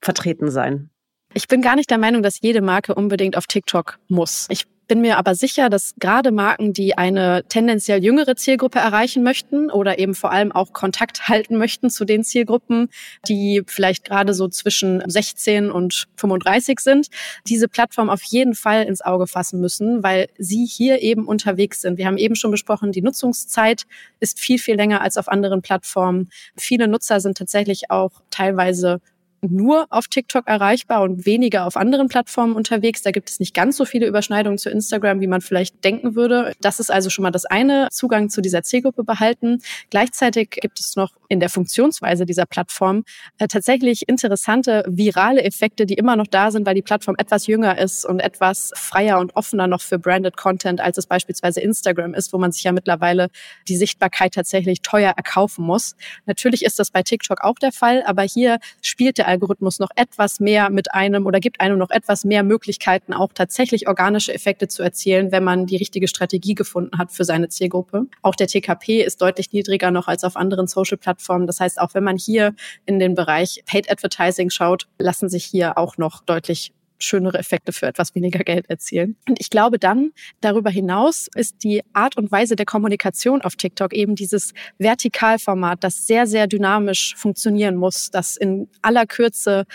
vertreten 0.02 0.50
sein? 0.50 0.90
Ich 1.34 1.48
bin 1.48 1.62
gar 1.62 1.76
nicht 1.76 1.92
der 1.92 1.98
Meinung, 1.98 2.24
dass 2.24 2.42
jede 2.42 2.62
Marke 2.62 2.96
unbedingt 2.96 3.38
auf 3.38 3.46
TikTok 3.46 4.00
muss. 4.08 4.48
Ich 4.50 4.66
bin 4.88 5.02
mir 5.02 5.18
aber 5.18 5.36
sicher, 5.36 5.70
dass 5.70 5.94
gerade 6.00 6.32
Marken, 6.32 6.74
die 6.74 6.98
eine 6.98 7.44
tendenziell 7.48 8.04
jüngere 8.04 8.36
Zielgruppe 8.36 8.80
erreichen 8.80 9.24
möchten 9.24 9.70
oder 9.70 10.00
eben 10.00 10.16
vor 10.16 10.32
allem 10.32 10.52
auch 10.52 10.74
Kontakt 10.74 11.28
halten 11.28 11.58
möchten 11.58 11.90
zu 11.90 12.06
den 12.06 12.24
Zielgruppen, 12.24 12.90
die 13.28 13.64
vielleicht 13.68 14.06
gerade 14.06 14.34
so 14.34 14.48
zwischen 14.48 15.04
16 15.06 15.72
und 15.72 16.08
35 16.16 16.80
sind, 16.80 17.08
diese 17.48 17.68
Plattform 17.68 18.10
auf 18.10 18.24
jeden 18.24 18.56
Fall 18.56 18.84
ins 18.84 19.02
Auge 19.02 19.28
fassen 19.28 19.60
müssen, 19.60 20.04
weil 20.04 20.28
sie 20.38 20.66
hier 20.66 21.02
eben 21.02 21.28
unterwegs 21.28 21.82
sind. 21.82 21.98
Wir 21.98 22.08
haben 22.08 22.18
eben 22.18 22.36
schon 22.36 22.52
besprochen, 22.52 22.92
die 22.92 23.02
Nutzungszeit 23.02 23.84
ist 24.20 24.40
viel, 24.40 24.60
viel 24.60 24.76
länger 24.76 25.02
als 25.02 25.18
auf 25.18 25.28
anderen 25.28 25.62
Plattformen. 25.62 26.30
Viele 26.56 26.88
Nutzer 26.88 27.20
sind 27.20 27.38
tatsächlich 27.38 27.92
auch 27.92 28.12
teilweise 28.30 29.02
nur 29.42 29.88
auf 29.90 30.08
TikTok 30.08 30.48
erreichbar 30.48 31.04
und 31.04 31.26
weniger 31.26 31.66
auf 31.66 31.78
anderen 31.78 32.08
Plattformen 32.08 32.56
unterwegs. 32.56 33.02
Da 33.02 33.12
gibt 33.12 33.30
es 33.30 33.40
nicht 33.40 33.54
ganz 33.54 33.78
so 33.78 33.86
viele 33.86 34.08
Überschneidungen 34.08 34.58
zu 34.58 34.70
Instagram, 34.70 35.22
wie 35.22 35.28
man 35.28 35.42
vielleicht 35.42 35.84
denken 35.84 36.16
würde. 36.16 36.54
Das 36.62 36.80
ist 36.80 36.92
also 36.92 37.10
schon 37.10 37.24
mal 37.24 37.32
das 37.32 37.46
eine, 37.46 37.90
Zugang 37.92 38.30
zu 38.30 38.42
dieser 38.42 38.64
Zielgruppe 38.64 39.04
behalten. 39.04 39.60
Gleichzeitig 39.90 40.50
gibt 40.50 40.80
es 40.80 40.96
noch 40.96 41.12
in 41.30 41.40
der 41.40 41.50
Funktionsweise 41.50 42.26
dieser 42.26 42.46
Plattform 42.46 43.04
äh, 43.38 43.48
tatsächlich 43.48 44.08
interessante 44.08 44.84
virale 44.88 45.44
Effekte, 45.44 45.86
die 45.86 45.96
immer 45.96 46.16
noch 46.16 46.28
da 46.28 46.52
sind, 46.52 46.66
weil 46.66 46.76
die 46.76 46.82
Plattform 46.82 47.16
etwas 47.18 47.48
jünger 47.48 47.78
ist 47.78 48.06
und 48.06 48.20
etwas 48.20 48.72
freier 48.76 49.20
und 49.20 49.36
offener 49.36 49.68
noch 49.68 49.82
für 49.82 50.00
branded 50.00 50.38
Content, 50.38 50.82
als 50.82 50.98
es 50.98 51.06
beispielsweise 51.06 51.62
Instagram 51.62 52.14
ist, 52.14 52.34
wo 52.34 52.38
man 52.38 52.52
sich 52.52 52.64
ja 52.64 52.72
mittlerweile 52.72 53.30
die 53.68 53.78
Sichtbarkeit 53.78 54.34
tatsächlich 54.34 54.82
teuer 54.82 55.14
erkaufen 55.16 55.66
muss. 55.66 55.96
Natürlich 56.26 56.64
ist 56.64 56.80
das 56.80 56.92
bei 56.92 57.04
TikTok 57.04 57.42
auch 57.42 57.56
der 57.56 57.72
Fall, 57.72 58.04
aber 58.06 58.24
hier 58.24 58.60
spielt 58.82 59.18
der 59.18 59.27
Algorithmus 59.28 59.80
noch 59.80 59.90
etwas 59.96 60.40
mehr 60.40 60.70
mit 60.70 60.94
einem 60.94 61.26
oder 61.26 61.40
gibt 61.40 61.62
einem 61.62 61.78
noch 61.78 61.90
etwas 61.90 62.26
mehr 62.26 62.44
Möglichkeiten, 62.44 63.14
auch 63.14 63.32
tatsächlich 63.34 63.88
organische 63.88 64.34
Effekte 64.34 64.68
zu 64.68 64.82
erzielen, 64.82 65.32
wenn 65.32 65.44
man 65.44 65.66
die 65.66 65.78
richtige 65.78 66.08
Strategie 66.08 66.56
gefunden 66.56 66.98
hat 66.98 67.12
für 67.12 67.26
seine 67.26 67.50
Zielgruppe. 67.50 68.06
Auch 68.22 68.36
der 68.36 68.48
TKP 68.48 69.04
ist 69.04 69.22
deutlich 69.22 69.52
niedriger 69.52 69.92
noch 69.92 70.08
als 70.08 70.24
auf 70.24 70.36
anderen 70.36 70.68
Social-Plattformen. 70.68 71.48
Das 71.48 71.60
heißt, 71.60 71.80
auch 71.80 71.94
wenn 71.94 72.04
man 72.04 72.18
hier 72.18 72.56
in 72.86 73.00
den 73.00 73.14
Bereich 73.14 73.64
Paid 73.66 73.92
Advertising 73.92 74.50
schaut, 74.50 74.88
lassen 74.98 75.30
sich 75.30 75.46
hier 75.46 75.78
auch 75.78 75.98
noch 75.98 76.24
deutlich 76.24 76.74
schönere 77.00 77.38
Effekte 77.38 77.72
für 77.72 77.88
etwas 77.88 78.16
weniger 78.16 78.40
Geld 78.40 78.70
erzielen. 78.70 79.18
Und 79.28 79.40
ich 79.40 79.50
glaube 79.50 79.80
dann, 79.80 80.12
darüber 80.42 80.70
hinaus 80.70 81.28
ist 81.36 81.64
die 81.64 81.84
Art 81.94 82.18
und 82.18 82.32
Weise 82.32 82.56
der 82.56 82.66
Kommunikation 82.66 83.42
auf 83.42 83.56
TikTok 83.56 83.94
eben 83.94 84.16
dieses 84.16 84.54
Vertikalformat, 84.78 85.84
das 85.84 86.08
sehr, 86.08 86.28
sehr 86.28 86.48
dynamisch 86.48 87.16
funktionieren 87.16 87.76
muss, 87.76 88.10
das 88.10 88.38
in 88.38 88.70
aller 88.82 89.06
Kürze 89.06 89.66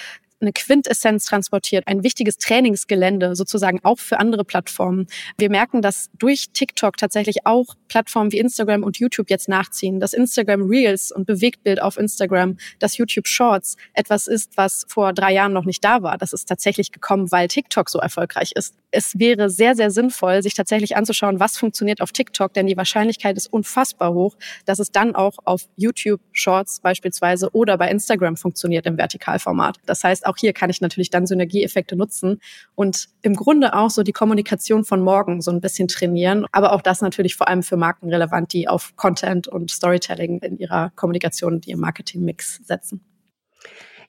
eine 0.42 0.52
Quintessenz 0.52 1.24
transportiert, 1.24 1.86
ein 1.86 2.02
wichtiges 2.02 2.36
Trainingsgelände 2.38 3.34
sozusagen 3.34 3.80
auch 3.82 3.98
für 3.98 4.18
andere 4.20 4.44
Plattformen. 4.44 5.06
Wir 5.38 5.50
merken, 5.50 5.80
dass 5.80 6.10
durch 6.18 6.50
TikTok 6.52 6.96
tatsächlich 6.96 7.46
auch 7.46 7.74
Plattformen 7.88 8.32
wie 8.32 8.38
Instagram 8.38 8.82
und 8.82 8.98
YouTube 8.98 9.30
jetzt 9.30 9.48
nachziehen, 9.48 10.00
dass 10.00 10.12
Instagram 10.12 10.62
Reels 10.62 11.12
und 11.12 11.26
Bewegtbild 11.26 11.80
auf 11.80 11.96
Instagram, 11.96 12.56
dass 12.78 12.96
YouTube 12.96 13.26
Shorts 13.26 13.76
etwas 13.94 14.26
ist, 14.26 14.56
was 14.56 14.84
vor 14.88 15.12
drei 15.12 15.32
Jahren 15.32 15.52
noch 15.52 15.64
nicht 15.64 15.84
da 15.84 16.02
war. 16.02 16.18
Das 16.18 16.32
ist 16.32 16.48
tatsächlich 16.48 16.92
gekommen, 16.92 17.30
weil 17.30 17.48
TikTok 17.48 17.88
so 17.88 17.98
erfolgreich 17.98 18.52
ist. 18.54 18.74
Es 18.90 19.18
wäre 19.18 19.48
sehr, 19.48 19.74
sehr 19.74 19.90
sinnvoll, 19.90 20.42
sich 20.42 20.54
tatsächlich 20.54 20.96
anzuschauen, 20.96 21.40
was 21.40 21.56
funktioniert 21.56 22.00
auf 22.00 22.12
TikTok, 22.12 22.52
denn 22.52 22.66
die 22.66 22.76
Wahrscheinlichkeit 22.76 23.36
ist 23.36 23.46
unfassbar 23.52 24.12
hoch, 24.12 24.36
dass 24.66 24.78
es 24.78 24.90
dann 24.90 25.14
auch 25.14 25.36
auf 25.44 25.62
YouTube 25.76 26.20
Shorts 26.32 26.80
beispielsweise 26.80 27.50
oder 27.52 27.78
bei 27.78 27.90
Instagram 27.90 28.36
funktioniert 28.36 28.86
im 28.86 28.98
Vertikalformat. 28.98 29.78
Das 29.86 30.04
heißt, 30.04 30.26
auch 30.32 30.36
hier 30.38 30.52
kann 30.52 30.70
ich 30.70 30.80
natürlich 30.80 31.10
dann 31.10 31.26
Synergieeffekte 31.26 31.94
nutzen 31.94 32.40
und 32.74 33.08
im 33.20 33.34
Grunde 33.34 33.74
auch 33.74 33.90
so 33.90 34.02
die 34.02 34.12
Kommunikation 34.12 34.84
von 34.84 35.02
morgen 35.02 35.42
so 35.42 35.50
ein 35.50 35.60
bisschen 35.60 35.88
trainieren. 35.88 36.46
Aber 36.52 36.72
auch 36.72 36.82
das 36.82 37.02
natürlich 37.02 37.36
vor 37.36 37.48
allem 37.48 37.62
für 37.62 37.76
Marken 37.76 38.08
relevant, 38.10 38.52
die 38.52 38.68
auf 38.68 38.96
Content 38.96 39.46
und 39.46 39.70
Storytelling 39.70 40.38
in 40.40 40.56
ihrer 40.56 40.90
Kommunikation 40.96 41.54
und 41.54 41.66
ihrem 41.66 41.80
Marketingmix 41.80 42.60
setzen. 42.64 43.04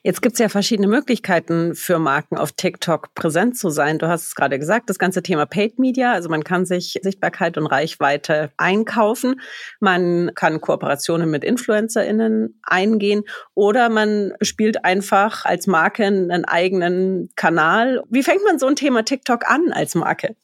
Jetzt 0.05 0.21
gibt 0.21 0.33
es 0.33 0.39
ja 0.39 0.49
verschiedene 0.49 0.89
Möglichkeiten 0.89 1.75
für 1.75 1.97
Marken 1.97 2.37
auf 2.37 2.51
TikTok 2.51 3.13
präsent 3.15 3.57
zu 3.57 3.69
sein. 3.69 3.99
Du 3.99 4.09
hast 4.09 4.27
es 4.27 4.35
gerade 4.35 4.59
gesagt, 4.59 4.89
das 4.89 4.99
ganze 4.99 5.23
Thema 5.23 5.45
Paid 5.45 5.79
Media. 5.79 6.11
Also 6.11 6.27
man 6.27 6.43
kann 6.43 6.65
sich 6.65 6.99
Sichtbarkeit 7.01 7.57
und 7.57 7.67
Reichweite 7.67 8.51
einkaufen. 8.57 9.39
Man 9.79 10.31
kann 10.35 10.59
Kooperationen 10.59 11.31
mit 11.31 11.45
InfluencerInnen 11.45 12.59
eingehen 12.63 13.23
oder 13.53 13.87
man 13.87 14.33
spielt 14.41 14.83
einfach 14.83 15.45
als 15.45 15.67
Marke 15.67 16.03
einen 16.03 16.43
eigenen 16.43 17.29
Kanal. 17.37 18.03
Wie 18.09 18.23
fängt 18.23 18.43
man 18.43 18.59
so 18.59 18.67
ein 18.67 18.75
Thema 18.75 19.05
TikTok 19.05 19.49
an 19.49 19.71
als 19.71 19.95
Marke? 19.95 20.35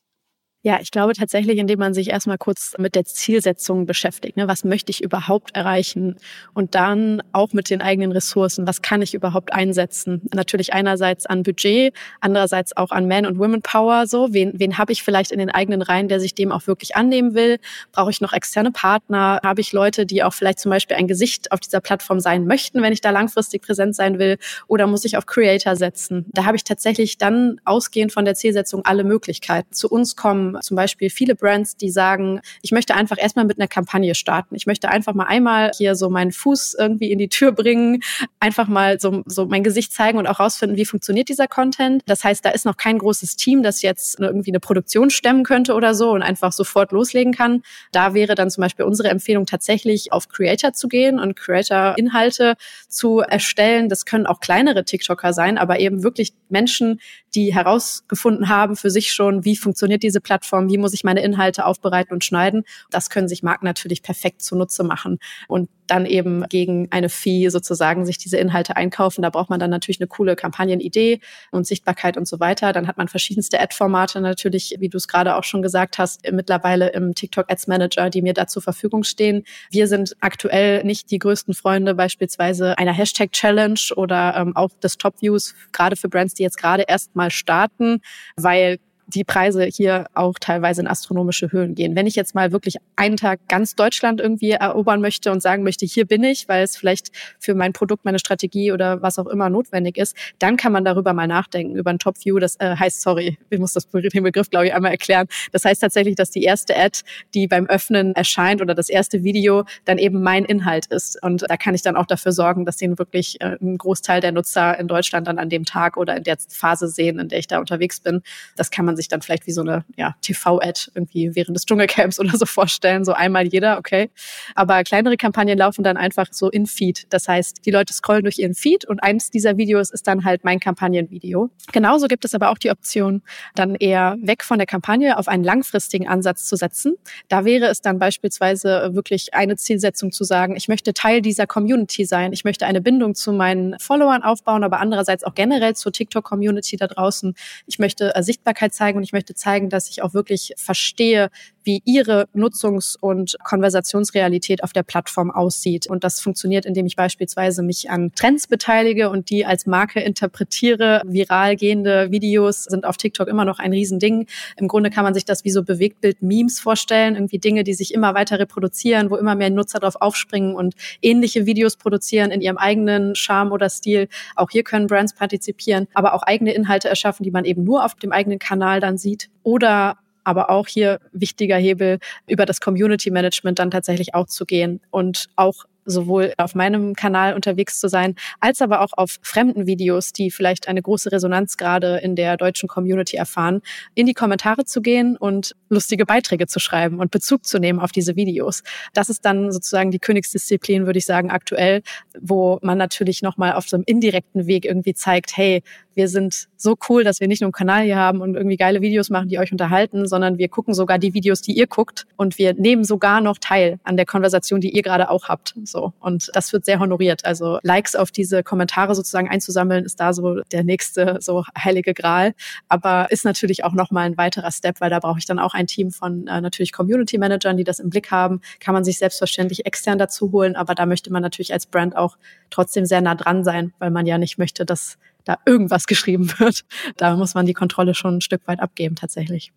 Ja, 0.61 0.79
ich 0.81 0.91
glaube 0.91 1.13
tatsächlich, 1.13 1.57
indem 1.57 1.79
man 1.79 1.93
sich 1.93 2.09
erstmal 2.09 2.37
kurz 2.37 2.75
mit 2.77 2.93
der 2.93 3.05
Zielsetzung 3.05 3.85
beschäftigt. 3.85 4.35
Ne? 4.35 4.49
Was 4.49 4.65
möchte 4.65 4.89
ich 4.89 5.01
überhaupt 5.01 5.55
erreichen? 5.55 6.17
Und 6.53 6.75
dann 6.75 7.23
auch 7.31 7.53
mit 7.53 7.69
den 7.69 7.81
eigenen 7.81 8.11
Ressourcen. 8.11 8.67
Was 8.67 8.81
kann 8.81 9.01
ich 9.01 9.13
überhaupt 9.13 9.53
einsetzen? 9.53 10.21
Natürlich 10.33 10.73
einerseits 10.73 11.25
an 11.25 11.43
Budget, 11.43 11.93
andererseits 12.19 12.75
auch 12.75 12.91
an 12.91 13.07
Man- 13.07 13.25
und 13.25 13.39
Women 13.39 13.61
Power. 13.61 14.05
So, 14.05 14.33
wen, 14.33 14.51
wen 14.53 14.77
habe 14.77 14.91
ich 14.91 15.01
vielleicht 15.01 15.31
in 15.31 15.39
den 15.39 15.49
eigenen 15.49 15.81
Reihen, 15.81 16.09
der 16.09 16.19
sich 16.19 16.35
dem 16.35 16.51
auch 16.51 16.67
wirklich 16.67 16.93
annehmen 16.97 17.35
will? 17.35 17.59
Brauche 17.93 18.11
ich 18.11 18.19
noch 18.19 18.33
externe 18.33 18.71
Partner? 18.73 19.39
Habe 19.41 19.61
ich 19.61 19.71
Leute, 19.71 20.05
die 20.05 20.23
auch 20.23 20.33
vielleicht 20.33 20.59
zum 20.59 20.71
Beispiel 20.71 20.97
ein 20.97 21.07
Gesicht 21.07 21.53
auf 21.53 21.61
dieser 21.61 21.79
Plattform 21.79 22.19
sein 22.19 22.45
möchten, 22.45 22.81
wenn 22.81 22.91
ich 22.91 22.99
da 22.99 23.11
langfristig 23.11 23.61
präsent 23.61 23.95
sein 23.95 24.19
will? 24.19 24.37
Oder 24.67 24.87
muss 24.87 25.05
ich 25.05 25.15
auf 25.15 25.25
Creator 25.25 25.77
setzen? 25.77 26.25
Da 26.33 26.43
habe 26.43 26.57
ich 26.57 26.65
tatsächlich 26.65 27.17
dann 27.17 27.61
ausgehend 27.63 28.11
von 28.11 28.25
der 28.25 28.35
Zielsetzung 28.35 28.83
alle 28.83 29.05
Möglichkeiten. 29.05 29.71
Zu 29.71 29.89
uns 29.89 30.17
kommen 30.17 30.48
zum 30.61 30.75
Beispiel 30.75 31.09
viele 31.09 31.35
Brands, 31.35 31.75
die 31.75 31.89
sagen, 31.89 32.41
ich 32.61 32.71
möchte 32.71 32.95
einfach 32.95 33.17
erstmal 33.19 33.45
mit 33.45 33.59
einer 33.59 33.67
Kampagne 33.67 34.15
starten. 34.15 34.55
Ich 34.55 34.65
möchte 34.65 34.89
einfach 34.89 35.13
mal 35.13 35.25
einmal 35.25 35.71
hier 35.77 35.95
so 35.95 36.09
meinen 36.09 36.31
Fuß 36.31 36.75
irgendwie 36.79 37.11
in 37.11 37.19
die 37.19 37.29
Tür 37.29 37.51
bringen, 37.51 38.01
einfach 38.39 38.67
mal 38.67 38.99
so, 38.99 39.23
so 39.25 39.45
mein 39.45 39.63
Gesicht 39.63 39.93
zeigen 39.93 40.17
und 40.17 40.27
auch 40.27 40.39
rausfinden, 40.39 40.77
wie 40.77 40.85
funktioniert 40.85 41.29
dieser 41.29 41.47
Content. 41.47 42.03
Das 42.05 42.23
heißt, 42.23 42.43
da 42.43 42.49
ist 42.49 42.65
noch 42.65 42.77
kein 42.77 42.97
großes 42.97 43.35
Team, 43.35 43.63
das 43.63 43.81
jetzt 43.81 44.19
irgendwie 44.19 44.51
eine 44.51 44.59
Produktion 44.59 45.09
stemmen 45.09 45.43
könnte 45.43 45.73
oder 45.73 45.93
so 45.93 46.11
und 46.11 46.21
einfach 46.21 46.51
sofort 46.51 46.91
loslegen 46.91 47.33
kann. 47.33 47.63
Da 47.91 48.13
wäre 48.13 48.35
dann 48.35 48.49
zum 48.49 48.61
Beispiel 48.61 48.85
unsere 48.85 49.09
Empfehlung 49.09 49.45
tatsächlich 49.45 50.11
auf 50.11 50.29
Creator 50.29 50.73
zu 50.73 50.87
gehen 50.87 51.19
und 51.19 51.35
Creator-Inhalte 51.35 52.55
zu 52.87 53.19
erstellen. 53.19 53.89
Das 53.89 54.05
können 54.05 54.25
auch 54.25 54.39
kleinere 54.39 54.85
TikToker 54.85 55.33
sein, 55.33 55.57
aber 55.57 55.79
eben 55.79 56.03
wirklich 56.03 56.33
Menschen, 56.49 56.99
die 57.35 57.53
herausgefunden 57.53 58.49
haben 58.49 58.75
für 58.75 58.89
sich 58.89 59.11
schon, 59.11 59.45
wie 59.45 59.55
funktioniert 59.55 60.01
diese 60.03 60.21
Plattform 60.21 60.38
Plattform, 60.39 60.69
wie 60.69 60.77
muss 60.77 60.93
ich 60.93 61.03
meine 61.03 61.21
Inhalte 61.21 61.65
aufbereiten 61.65 62.13
und 62.13 62.23
schneiden. 62.23 62.63
Das 62.89 63.09
können 63.09 63.27
sich 63.27 63.43
Marken 63.43 63.65
natürlich 63.65 64.01
perfekt 64.01 64.41
zunutze 64.41 64.83
machen 64.83 65.19
und 65.47 65.69
dann 65.87 66.05
eben 66.05 66.47
gegen 66.49 66.87
eine 66.91 67.09
Fee 67.09 67.49
sozusagen 67.49 68.05
sich 68.05 68.17
diese 68.17 68.37
Inhalte 68.37 68.75
einkaufen. 68.75 69.23
Da 69.23 69.29
braucht 69.29 69.49
man 69.49 69.59
dann 69.59 69.71
natürlich 69.71 69.99
eine 69.99 70.07
coole 70.07 70.35
Kampagnenidee 70.35 71.19
und 71.51 71.65
Sichtbarkeit 71.65 72.15
und 72.15 72.27
so 72.27 72.39
weiter. 72.39 72.73
Dann 72.73 72.87
hat 72.87 72.97
man 72.97 73.07
verschiedenste 73.07 73.59
Ad-Formate 73.59 74.21
natürlich, 74.21 74.75
wie 74.79 74.89
du 74.89 74.97
es 74.97 75.07
gerade 75.07 75.35
auch 75.35 75.43
schon 75.43 75.61
gesagt 75.61 75.97
hast, 75.97 76.21
mittlerweile 76.31 76.89
im 76.89 77.15
TikTok 77.15 77.51
Ads 77.51 77.67
Manager, 77.67 78.09
die 78.09 78.21
mir 78.21 78.33
da 78.33 78.47
zur 78.47 78.61
Verfügung 78.61 79.03
stehen. 79.03 79.43
Wir 79.71 79.87
sind 79.87 80.15
aktuell 80.19 80.83
nicht 80.83 81.11
die 81.11 81.19
größten 81.19 81.53
Freunde 81.53 81.95
beispielsweise 81.95 82.77
einer 82.77 82.93
Hashtag 82.93 83.31
Challenge 83.31 83.79
oder 83.95 84.35
ähm, 84.37 84.55
auch 84.55 84.69
des 84.83 84.97
Top 84.97 85.21
Views, 85.21 85.55
gerade 85.71 85.95
für 85.95 86.07
Brands, 86.07 86.35
die 86.35 86.43
jetzt 86.43 86.57
gerade 86.57 86.83
erst 86.87 87.15
mal 87.15 87.31
starten, 87.31 88.01
weil 88.35 88.79
die 89.13 89.23
Preise 89.23 89.65
hier 89.65 90.05
auch 90.13 90.35
teilweise 90.39 90.81
in 90.81 90.87
astronomische 90.87 91.51
Höhen 91.51 91.73
gehen. 91.75 91.95
Wenn 91.95 92.05
ich 92.05 92.15
jetzt 92.15 92.35
mal 92.35 92.51
wirklich 92.51 92.75
einen 92.95 93.17
Tag 93.17 93.39
ganz 93.47 93.75
Deutschland 93.75 94.21
irgendwie 94.21 94.51
erobern 94.51 95.01
möchte 95.01 95.31
und 95.31 95.41
sagen 95.41 95.63
möchte, 95.63 95.85
hier 95.85 96.05
bin 96.05 96.23
ich, 96.23 96.47
weil 96.47 96.63
es 96.63 96.77
vielleicht 96.77 97.09
für 97.39 97.55
mein 97.55 97.73
Produkt, 97.73 98.05
meine 98.05 98.19
Strategie 98.19 98.71
oder 98.71 99.01
was 99.01 99.17
auch 99.17 99.27
immer 99.27 99.49
notwendig 99.49 99.97
ist, 99.97 100.15
dann 100.37 100.57
kann 100.57 100.71
man 100.71 100.85
darüber 100.85 101.13
mal 101.13 101.27
nachdenken, 101.27 101.75
über 101.75 101.89
ein 101.89 101.99
Top 101.99 102.23
View. 102.23 102.39
Das 102.39 102.55
äh, 102.59 102.75
heißt, 102.75 103.01
sorry, 103.01 103.37
ich 103.49 103.59
muss 103.59 103.73
das, 103.73 103.87
den 103.89 104.23
Begriff, 104.23 104.49
glaube 104.49 104.67
ich, 104.67 104.73
einmal 104.73 104.91
erklären. 104.91 105.27
Das 105.51 105.65
heißt 105.65 105.81
tatsächlich, 105.81 106.15
dass 106.15 106.29
die 106.29 106.43
erste 106.43 106.77
Ad, 106.77 106.99
die 107.33 107.47
beim 107.47 107.65
Öffnen 107.65 108.13
erscheint 108.13 108.61
oder 108.61 108.75
das 108.75 108.89
erste 108.89 109.23
Video 109.23 109.65
dann 109.85 109.97
eben 109.97 110.21
mein 110.21 110.45
Inhalt 110.45 110.85
ist. 110.87 111.21
Und 111.23 111.45
da 111.49 111.57
kann 111.57 111.73
ich 111.73 111.81
dann 111.81 111.95
auch 111.95 112.05
dafür 112.05 112.31
sorgen, 112.31 112.65
dass 112.65 112.77
den 112.77 112.99
wirklich 112.99 113.41
äh, 113.41 113.57
ein 113.59 113.77
Großteil 113.77 114.21
der 114.21 114.31
Nutzer 114.31 114.77
in 114.77 114.87
Deutschland 114.87 115.27
dann 115.27 115.39
an 115.39 115.49
dem 115.49 115.65
Tag 115.65 115.97
oder 115.97 116.15
in 116.17 116.23
der 116.23 116.37
Phase 116.47 116.87
sehen, 116.87 117.17
in 117.17 117.29
der 117.29 117.39
ich 117.39 117.47
da 117.47 117.59
unterwegs 117.59 117.99
bin. 117.99 118.21
Das 118.55 118.69
kann 118.69 118.85
man 118.85 118.98
sich 118.99 119.07
dann 119.07 119.21
vielleicht 119.21 119.47
wie 119.47 119.51
so 119.51 119.61
eine 119.61 119.85
ja, 119.95 120.15
TV-Ad 120.21 120.91
irgendwie 120.93 121.35
während 121.35 121.55
des 121.55 121.65
Dschungelcamps 121.65 122.19
oder 122.19 122.37
so 122.37 122.45
vorstellen, 122.45 123.05
so 123.05 123.13
einmal 123.13 123.47
jeder, 123.47 123.77
okay. 123.77 124.09
Aber 124.55 124.83
kleinere 124.83 125.17
Kampagnen 125.17 125.57
laufen 125.57 125.83
dann 125.83 125.97
einfach 125.97 126.27
so 126.31 126.49
in 126.49 126.65
Feed. 126.65 127.07
Das 127.09 127.27
heißt, 127.27 127.65
die 127.65 127.71
Leute 127.71 127.93
scrollen 127.93 128.23
durch 128.23 128.39
ihren 128.39 128.53
Feed 128.53 128.85
und 128.85 129.01
eins 129.01 129.31
dieser 129.31 129.57
Videos 129.57 129.89
ist 129.89 130.07
dann 130.07 130.25
halt 130.25 130.43
mein 130.43 130.59
Kampagnenvideo. 130.59 131.49
Genauso 131.71 132.07
gibt 132.07 132.25
es 132.25 132.35
aber 132.35 132.49
auch 132.49 132.57
die 132.57 132.69
Option, 132.69 133.21
dann 133.55 133.75
eher 133.75 134.17
weg 134.21 134.43
von 134.43 134.57
der 134.57 134.67
Kampagne 134.67 135.17
auf 135.17 135.27
einen 135.27 135.43
langfristigen 135.43 136.07
Ansatz 136.07 136.47
zu 136.47 136.55
setzen. 136.55 136.95
Da 137.27 137.45
wäre 137.45 137.67
es 137.67 137.81
dann 137.81 137.99
beispielsweise 137.99 138.89
wirklich 138.93 139.33
eine 139.33 139.55
Zielsetzung 139.55 140.11
zu 140.11 140.23
sagen, 140.23 140.55
ich 140.55 140.67
möchte 140.67 140.93
Teil 140.93 141.21
dieser 141.21 141.47
Community 141.47 142.05
sein, 142.05 142.33
ich 142.33 142.43
möchte 142.43 142.65
eine 142.65 142.81
Bindung 142.81 143.15
zu 143.15 143.31
meinen 143.31 143.77
Followern 143.79 144.23
aufbauen, 144.23 144.63
aber 144.63 144.79
andererseits 144.79 145.23
auch 145.23 145.35
generell 145.35 145.75
zur 145.75 145.91
TikTok-Community 145.91 146.77
da 146.77 146.87
draußen. 146.87 147.35
Ich 147.67 147.79
möchte 147.79 148.15
äh, 148.15 148.23
Sichtbarkeit 148.23 148.73
zeigen 148.73 148.88
und 148.97 149.03
ich 149.03 149.13
möchte 149.13 149.35
zeigen, 149.35 149.69
dass 149.69 149.89
ich 149.89 150.01
auch 150.01 150.13
wirklich 150.13 150.53
verstehe, 150.57 151.29
wie 151.69 151.83
ihre 151.85 152.27
Nutzungs- 152.33 152.97
und 152.99 153.37
Konversationsrealität 153.43 154.63
auf 154.63 154.73
der 154.73 154.81
Plattform 154.81 155.29
aussieht. 155.29 155.85
Und 155.85 156.03
das 156.03 156.19
funktioniert, 156.19 156.65
indem 156.65 156.87
ich 156.87 156.95
beispielsweise 156.95 157.61
mich 157.61 157.91
an 157.91 158.11
Trends 158.15 158.47
beteilige 158.47 159.11
und 159.11 159.29
die 159.29 159.45
als 159.45 159.67
Marke 159.67 159.99
interpretiere. 159.99 161.03
Viral 161.05 161.55
gehende 161.55 162.09
Videos 162.09 162.63
sind 162.63 162.87
auf 162.87 162.97
TikTok 162.97 163.27
immer 163.27 163.45
noch 163.45 163.59
ein 163.59 163.71
Riesending. 163.71 164.25
Im 164.57 164.67
Grunde 164.67 164.89
kann 164.89 165.03
man 165.03 165.13
sich 165.13 165.25
das 165.25 165.45
wie 165.45 165.51
so 165.51 165.61
Bewegtbild-Memes 165.61 166.59
vorstellen, 166.59 167.13
irgendwie 167.13 167.37
Dinge, 167.37 167.63
die 167.63 167.75
sich 167.75 167.93
immer 167.93 168.15
weiter 168.15 168.39
reproduzieren, 168.39 169.11
wo 169.11 169.15
immer 169.15 169.35
mehr 169.35 169.51
Nutzer 169.51 169.79
drauf 169.79 169.97
aufspringen 169.99 170.55
und 170.55 170.73
ähnliche 171.03 171.45
Videos 171.45 171.77
produzieren 171.77 172.31
in 172.31 172.41
ihrem 172.41 172.57
eigenen 172.57 173.13
Charme 173.13 173.51
oder 173.51 173.69
Stil. 173.69 174.07
Auch 174.35 174.49
hier 174.49 174.63
können 174.63 174.87
Brands 174.87 175.13
partizipieren, 175.13 175.87
aber 175.93 176.15
auch 176.15 176.23
eigene 176.23 176.51
Inhalte 176.51 176.89
erschaffen, 176.89 177.23
die 177.23 177.31
man 177.31 177.45
eben 177.45 177.63
nur 177.63 177.85
auf 177.85 177.93
dem 177.93 178.11
eigenen 178.11 178.39
Kanal 178.39 178.79
dann 178.79 178.97
sieht. 178.97 179.29
Oder 179.43 179.99
aber 180.29 180.51
auch 180.51 180.67
hier 180.67 180.99
wichtiger 181.11 181.57
Hebel, 181.57 181.97
über 182.27 182.45
das 182.45 182.61
Community 182.61 183.09
Management 183.09 183.57
dann 183.57 183.71
tatsächlich 183.71 184.13
auch 184.13 184.27
zu 184.27 184.45
gehen 184.45 184.79
und 184.91 185.25
auch 185.35 185.65
sowohl 185.85 186.33
auf 186.37 186.55
meinem 186.55 186.93
Kanal 186.93 187.33
unterwegs 187.33 187.79
zu 187.79 187.87
sein, 187.87 188.15
als 188.39 188.61
aber 188.61 188.81
auch 188.81 188.91
auf 188.93 189.17
fremden 189.23 189.65
Videos, 189.65 190.13
die 190.13 190.29
vielleicht 190.29 190.67
eine 190.67 190.81
große 190.81 191.11
Resonanz 191.11 191.57
gerade 191.57 191.97
in 191.97 192.15
der 192.15 192.37
deutschen 192.37 192.69
Community 192.69 193.17
erfahren, 193.17 193.61
in 193.95 194.05
die 194.05 194.13
Kommentare 194.13 194.65
zu 194.65 194.81
gehen 194.81 195.17
und 195.17 195.55
lustige 195.69 196.05
Beiträge 196.05 196.47
zu 196.47 196.59
schreiben 196.59 196.99
und 196.99 197.11
Bezug 197.11 197.45
zu 197.45 197.59
nehmen 197.59 197.79
auf 197.79 197.91
diese 197.91 198.15
Videos. 198.15 198.61
Das 198.93 199.09
ist 199.09 199.25
dann 199.25 199.51
sozusagen 199.51 199.91
die 199.91 199.99
Königsdisziplin, 199.99 200.85
würde 200.85 200.99
ich 200.99 201.05
sagen, 201.05 201.31
aktuell, 201.31 201.81
wo 202.19 202.59
man 202.61 202.77
natürlich 202.77 203.21
nochmal 203.21 203.53
auf 203.53 203.67
so 203.67 203.75
einem 203.75 203.83
indirekten 203.87 204.47
Weg 204.47 204.65
irgendwie 204.65 204.93
zeigt, 204.93 205.35
hey, 205.35 205.63
wir 205.99 206.07
sind 206.07 206.47
so 206.55 206.77
cool, 206.87 207.03
dass 207.03 207.19
wir 207.19 207.27
nicht 207.27 207.41
nur 207.41 207.47
einen 207.47 207.51
Kanal 207.51 207.83
hier 207.83 207.97
haben 207.97 208.21
und 208.21 208.35
irgendwie 208.35 208.55
geile 208.55 208.79
Videos 208.79 209.09
machen, 209.09 209.27
die 209.27 209.37
euch 209.37 209.51
unterhalten, 209.51 210.07
sondern 210.07 210.37
wir 210.37 210.47
gucken 210.47 210.73
sogar 210.73 210.97
die 210.97 211.13
Videos, 211.13 211.41
die 211.41 211.51
ihr 211.51 211.67
guckt 211.67 212.07
und 212.15 212.37
wir 212.37 212.53
nehmen 212.53 212.85
sogar 212.85 213.19
noch 213.19 213.37
teil 213.37 213.81
an 213.83 213.97
der 213.97 214.05
Konversation, 214.05 214.61
die 214.61 214.69
ihr 214.69 214.81
gerade 214.81 215.09
auch 215.09 215.27
habt. 215.27 215.55
So. 215.65 215.91
Und 215.99 216.31
das 216.33 216.53
wird 216.53 216.63
sehr 216.63 216.79
honoriert. 216.79 217.25
Also 217.25 217.59
Likes 217.63 217.97
auf 217.97 218.11
diese 218.11 218.43
Kommentare 218.43 218.95
sozusagen 218.95 219.27
einzusammeln, 219.27 219.83
ist 219.83 219.99
da 219.99 220.13
so 220.13 220.39
der 220.53 220.63
nächste 220.63 221.17
so 221.19 221.43
heilige 221.57 221.93
Gral. 221.93 222.33
Aber 222.69 223.11
ist 223.11 223.25
natürlich 223.25 223.65
auch 223.65 223.73
nochmal 223.73 224.05
ein 224.05 224.15
weiterer 224.15 224.51
Step, 224.53 224.79
weil 224.79 224.89
da 224.89 224.99
brauche 224.99 225.19
ich 225.19 225.25
dann 225.25 225.37
auch 225.37 225.53
ein 225.53 225.67
Team 225.67 225.91
von 225.91 226.27
äh, 226.27 226.39
natürlich 226.39 226.71
Community 226.71 227.17
Managern, 227.17 227.57
die 227.57 227.65
das 227.65 227.81
im 227.81 227.89
Blick 227.89 228.09
haben. 228.09 228.39
Kann 228.61 228.73
man 228.73 228.85
sich 228.85 228.99
selbstverständlich 228.99 229.65
extern 229.65 229.97
dazu 229.97 230.31
holen, 230.31 230.55
aber 230.55 230.75
da 230.75 230.85
möchte 230.85 231.11
man 231.11 231.21
natürlich 231.21 231.51
als 231.51 231.65
Brand 231.65 231.97
auch 231.97 232.15
trotzdem 232.51 232.85
sehr 232.85 233.01
nah 233.01 233.15
dran 233.15 233.43
sein, 233.43 233.73
weil 233.79 233.91
man 233.91 234.05
ja 234.05 234.17
nicht 234.17 234.37
möchte, 234.37 234.65
dass 234.65 234.97
da 235.25 235.37
irgendwas 235.45 235.85
geschrieben 235.85 236.29
wird. 236.39 236.63
Da 236.97 237.15
muss 237.15 237.35
man 237.35 237.45
die 237.45 237.53
Kontrolle 237.53 237.93
schon 237.93 238.17
ein 238.17 238.21
Stück 238.21 238.47
weit 238.47 238.59
abgeben 238.59 238.95
tatsächlich. 238.95 239.51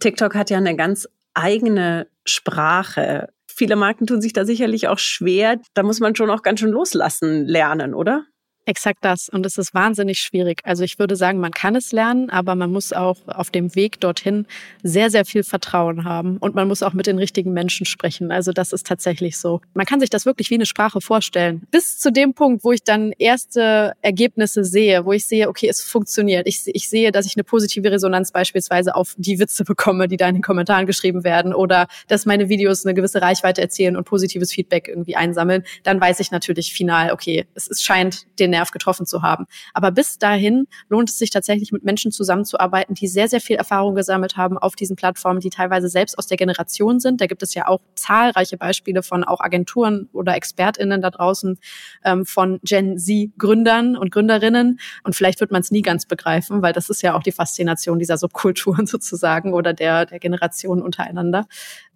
TikTok 0.00 0.34
hat 0.34 0.50
ja 0.50 0.58
eine 0.58 0.76
ganz 0.76 1.08
eigene 1.34 2.08
Sprache. 2.26 3.28
Viele 3.46 3.76
Marken 3.76 4.06
tun 4.06 4.20
sich 4.20 4.32
da 4.32 4.44
sicherlich 4.44 4.88
auch 4.88 4.98
schwer. 4.98 5.60
Da 5.74 5.82
muss 5.82 6.00
man 6.00 6.14
schon 6.14 6.30
auch 6.30 6.42
ganz 6.42 6.60
schön 6.60 6.70
loslassen 6.70 7.46
lernen, 7.46 7.94
oder? 7.94 8.24
Exakt 8.68 8.98
das. 9.00 9.30
Und 9.30 9.46
es 9.46 9.56
ist 9.56 9.72
wahnsinnig 9.72 10.18
schwierig. 10.18 10.60
Also 10.62 10.84
ich 10.84 10.98
würde 10.98 11.16
sagen, 11.16 11.40
man 11.40 11.52
kann 11.52 11.74
es 11.74 11.90
lernen, 11.90 12.28
aber 12.28 12.54
man 12.54 12.70
muss 12.70 12.92
auch 12.92 13.16
auf 13.26 13.50
dem 13.50 13.74
Weg 13.74 13.98
dorthin 13.98 14.44
sehr, 14.82 15.08
sehr 15.08 15.24
viel 15.24 15.42
Vertrauen 15.42 16.04
haben. 16.04 16.36
Und 16.36 16.54
man 16.54 16.68
muss 16.68 16.82
auch 16.82 16.92
mit 16.92 17.06
den 17.06 17.16
richtigen 17.16 17.54
Menschen 17.54 17.86
sprechen. 17.86 18.30
Also 18.30 18.52
das 18.52 18.74
ist 18.74 18.86
tatsächlich 18.86 19.38
so. 19.38 19.62
Man 19.72 19.86
kann 19.86 20.00
sich 20.00 20.10
das 20.10 20.26
wirklich 20.26 20.50
wie 20.50 20.56
eine 20.56 20.66
Sprache 20.66 21.00
vorstellen. 21.00 21.62
Bis 21.70 21.98
zu 21.98 22.12
dem 22.12 22.34
Punkt, 22.34 22.62
wo 22.62 22.72
ich 22.72 22.82
dann 22.84 23.12
erste 23.12 23.94
Ergebnisse 24.02 24.64
sehe, 24.64 25.06
wo 25.06 25.12
ich 25.12 25.26
sehe, 25.26 25.48
okay, 25.48 25.68
es 25.70 25.82
funktioniert. 25.82 26.46
Ich, 26.46 26.64
ich 26.66 26.90
sehe, 26.90 27.10
dass 27.10 27.24
ich 27.24 27.36
eine 27.36 27.44
positive 27.44 27.90
Resonanz 27.90 28.32
beispielsweise 28.32 28.94
auf 28.94 29.14
die 29.16 29.38
Witze 29.38 29.64
bekomme, 29.64 30.08
die 30.08 30.18
da 30.18 30.28
in 30.28 30.34
den 30.34 30.42
Kommentaren 30.42 30.84
geschrieben 30.84 31.24
werden 31.24 31.54
oder 31.54 31.88
dass 32.06 32.26
meine 32.26 32.50
Videos 32.50 32.84
eine 32.84 32.92
gewisse 32.92 33.22
Reichweite 33.22 33.62
erzielen 33.62 33.96
und 33.96 34.04
positives 34.04 34.52
Feedback 34.52 34.88
irgendwie 34.88 35.16
einsammeln. 35.16 35.64
Dann 35.84 35.98
weiß 35.98 36.20
ich 36.20 36.32
natürlich 36.32 36.74
final, 36.74 37.12
okay, 37.12 37.46
es, 37.54 37.66
es 37.70 37.80
scheint 37.80 38.26
den 38.38 38.57
Nerv 38.58 38.70
getroffen 38.72 39.06
zu 39.06 39.22
haben. 39.22 39.46
Aber 39.72 39.90
bis 39.92 40.18
dahin 40.18 40.66
lohnt 40.88 41.10
es 41.10 41.18
sich 41.18 41.30
tatsächlich 41.30 41.70
mit 41.72 41.84
Menschen 41.84 42.10
zusammenzuarbeiten, 42.10 42.94
die 42.94 43.06
sehr, 43.06 43.28
sehr 43.28 43.40
viel 43.40 43.56
Erfahrung 43.56 43.94
gesammelt 43.94 44.36
haben 44.36 44.58
auf 44.58 44.74
diesen 44.74 44.96
Plattformen, 44.96 45.40
die 45.40 45.50
teilweise 45.50 45.88
selbst 45.88 46.18
aus 46.18 46.26
der 46.26 46.36
Generation 46.36 46.98
sind. 46.98 47.20
Da 47.20 47.26
gibt 47.26 47.42
es 47.42 47.54
ja 47.54 47.68
auch 47.68 47.80
zahlreiche 47.94 48.56
Beispiele 48.56 49.02
von 49.02 49.24
auch 49.24 49.40
Agenturen 49.40 50.08
oder 50.12 50.34
ExpertInnen 50.34 51.00
da 51.00 51.10
draußen, 51.10 51.58
ähm, 52.04 52.26
von 52.26 52.58
Gen 52.64 52.98
Z-Gründern 52.98 53.96
und 53.96 54.10
Gründerinnen. 54.10 54.80
Und 55.04 55.14
vielleicht 55.14 55.40
wird 55.40 55.52
man 55.52 55.60
es 55.60 55.70
nie 55.70 55.82
ganz 55.82 56.06
begreifen, 56.06 56.62
weil 56.62 56.72
das 56.72 56.90
ist 56.90 57.02
ja 57.02 57.14
auch 57.14 57.22
die 57.22 57.32
Faszination 57.32 57.98
dieser 57.98 58.18
Subkulturen 58.18 58.86
sozusagen 58.94 59.54
oder 59.54 59.72
der, 59.72 60.06
der 60.06 60.18
Generationen 60.18 60.82
untereinander. 60.82 61.46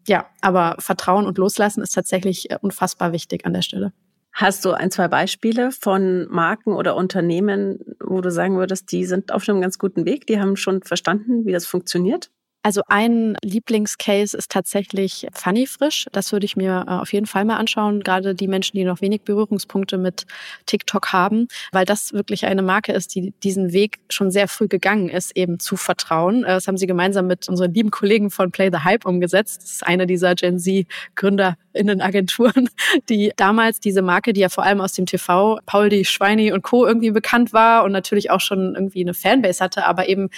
Ja, 0.06 0.26
aber 0.40 0.76
Vertrauen 0.78 1.26
und 1.26 1.38
Loslassen 1.38 1.82
ist 1.82 1.94
tatsächlich 1.94 2.50
äh, 2.50 2.58
unfassbar 2.60 3.12
wichtig 3.12 3.46
an 3.46 3.52
der 3.52 3.62
Stelle. 3.62 3.92
Hast 4.32 4.64
du 4.64 4.72
ein, 4.72 4.90
zwei 4.90 5.08
Beispiele 5.08 5.70
von 5.72 6.26
Marken 6.28 6.72
oder 6.72 6.96
Unternehmen, 6.96 7.78
wo 8.00 8.20
du 8.20 8.30
sagen 8.30 8.56
würdest, 8.56 8.90
die 8.90 9.04
sind 9.04 9.30
auf 9.30 9.46
einem 9.48 9.60
ganz 9.60 9.78
guten 9.78 10.06
Weg, 10.06 10.26
die 10.26 10.40
haben 10.40 10.56
schon 10.56 10.82
verstanden, 10.82 11.44
wie 11.44 11.52
das 11.52 11.66
funktioniert? 11.66 12.30
Also 12.64 12.82
ein 12.86 13.36
Lieblingscase 13.42 14.36
ist 14.36 14.50
tatsächlich 14.50 15.26
Funny 15.32 15.66
Frisch. 15.66 16.06
Das 16.12 16.30
würde 16.30 16.46
ich 16.46 16.56
mir 16.56 16.84
äh, 16.86 16.92
auf 16.92 17.12
jeden 17.12 17.26
Fall 17.26 17.44
mal 17.44 17.56
anschauen. 17.56 18.00
Gerade 18.00 18.36
die 18.36 18.46
Menschen, 18.46 18.76
die 18.76 18.84
noch 18.84 19.00
wenig 19.00 19.22
Berührungspunkte 19.22 19.98
mit 19.98 20.26
TikTok 20.66 21.12
haben, 21.12 21.48
weil 21.72 21.84
das 21.84 22.12
wirklich 22.12 22.46
eine 22.46 22.62
Marke 22.62 22.92
ist, 22.92 23.16
die 23.16 23.34
diesen 23.42 23.72
Weg 23.72 23.98
schon 24.10 24.30
sehr 24.30 24.46
früh 24.46 24.68
gegangen 24.68 25.08
ist, 25.08 25.36
eben 25.36 25.58
zu 25.58 25.76
vertrauen. 25.76 26.44
Äh, 26.44 26.48
das 26.48 26.68
haben 26.68 26.76
sie 26.76 26.86
gemeinsam 26.86 27.26
mit 27.26 27.48
unseren 27.48 27.74
lieben 27.74 27.90
Kollegen 27.90 28.30
von 28.30 28.52
Play 28.52 28.70
the 28.72 28.84
Hype 28.84 29.06
umgesetzt. 29.06 29.62
Das 29.62 29.72
ist 29.72 29.86
eine 29.86 30.06
dieser 30.06 30.36
Gen 30.36 30.60
Z 30.60 30.86
Gründerinnenagenturen, 31.16 32.68
die 33.08 33.32
damals 33.36 33.80
diese 33.80 34.02
Marke, 34.02 34.32
die 34.32 34.40
ja 34.40 34.48
vor 34.48 34.62
allem 34.62 34.80
aus 34.80 34.92
dem 34.92 35.06
TV, 35.06 35.58
Paul 35.66 35.88
die 35.88 36.04
Schweini 36.04 36.52
und 36.52 36.62
Co. 36.62 36.86
irgendwie 36.86 37.10
bekannt 37.10 37.52
war 37.52 37.82
und 37.82 37.90
natürlich 37.90 38.30
auch 38.30 38.40
schon 38.40 38.76
irgendwie 38.76 39.00
eine 39.00 39.14
Fanbase 39.14 39.64
hatte, 39.64 39.84
aber 39.84 40.08
eben 40.08 40.30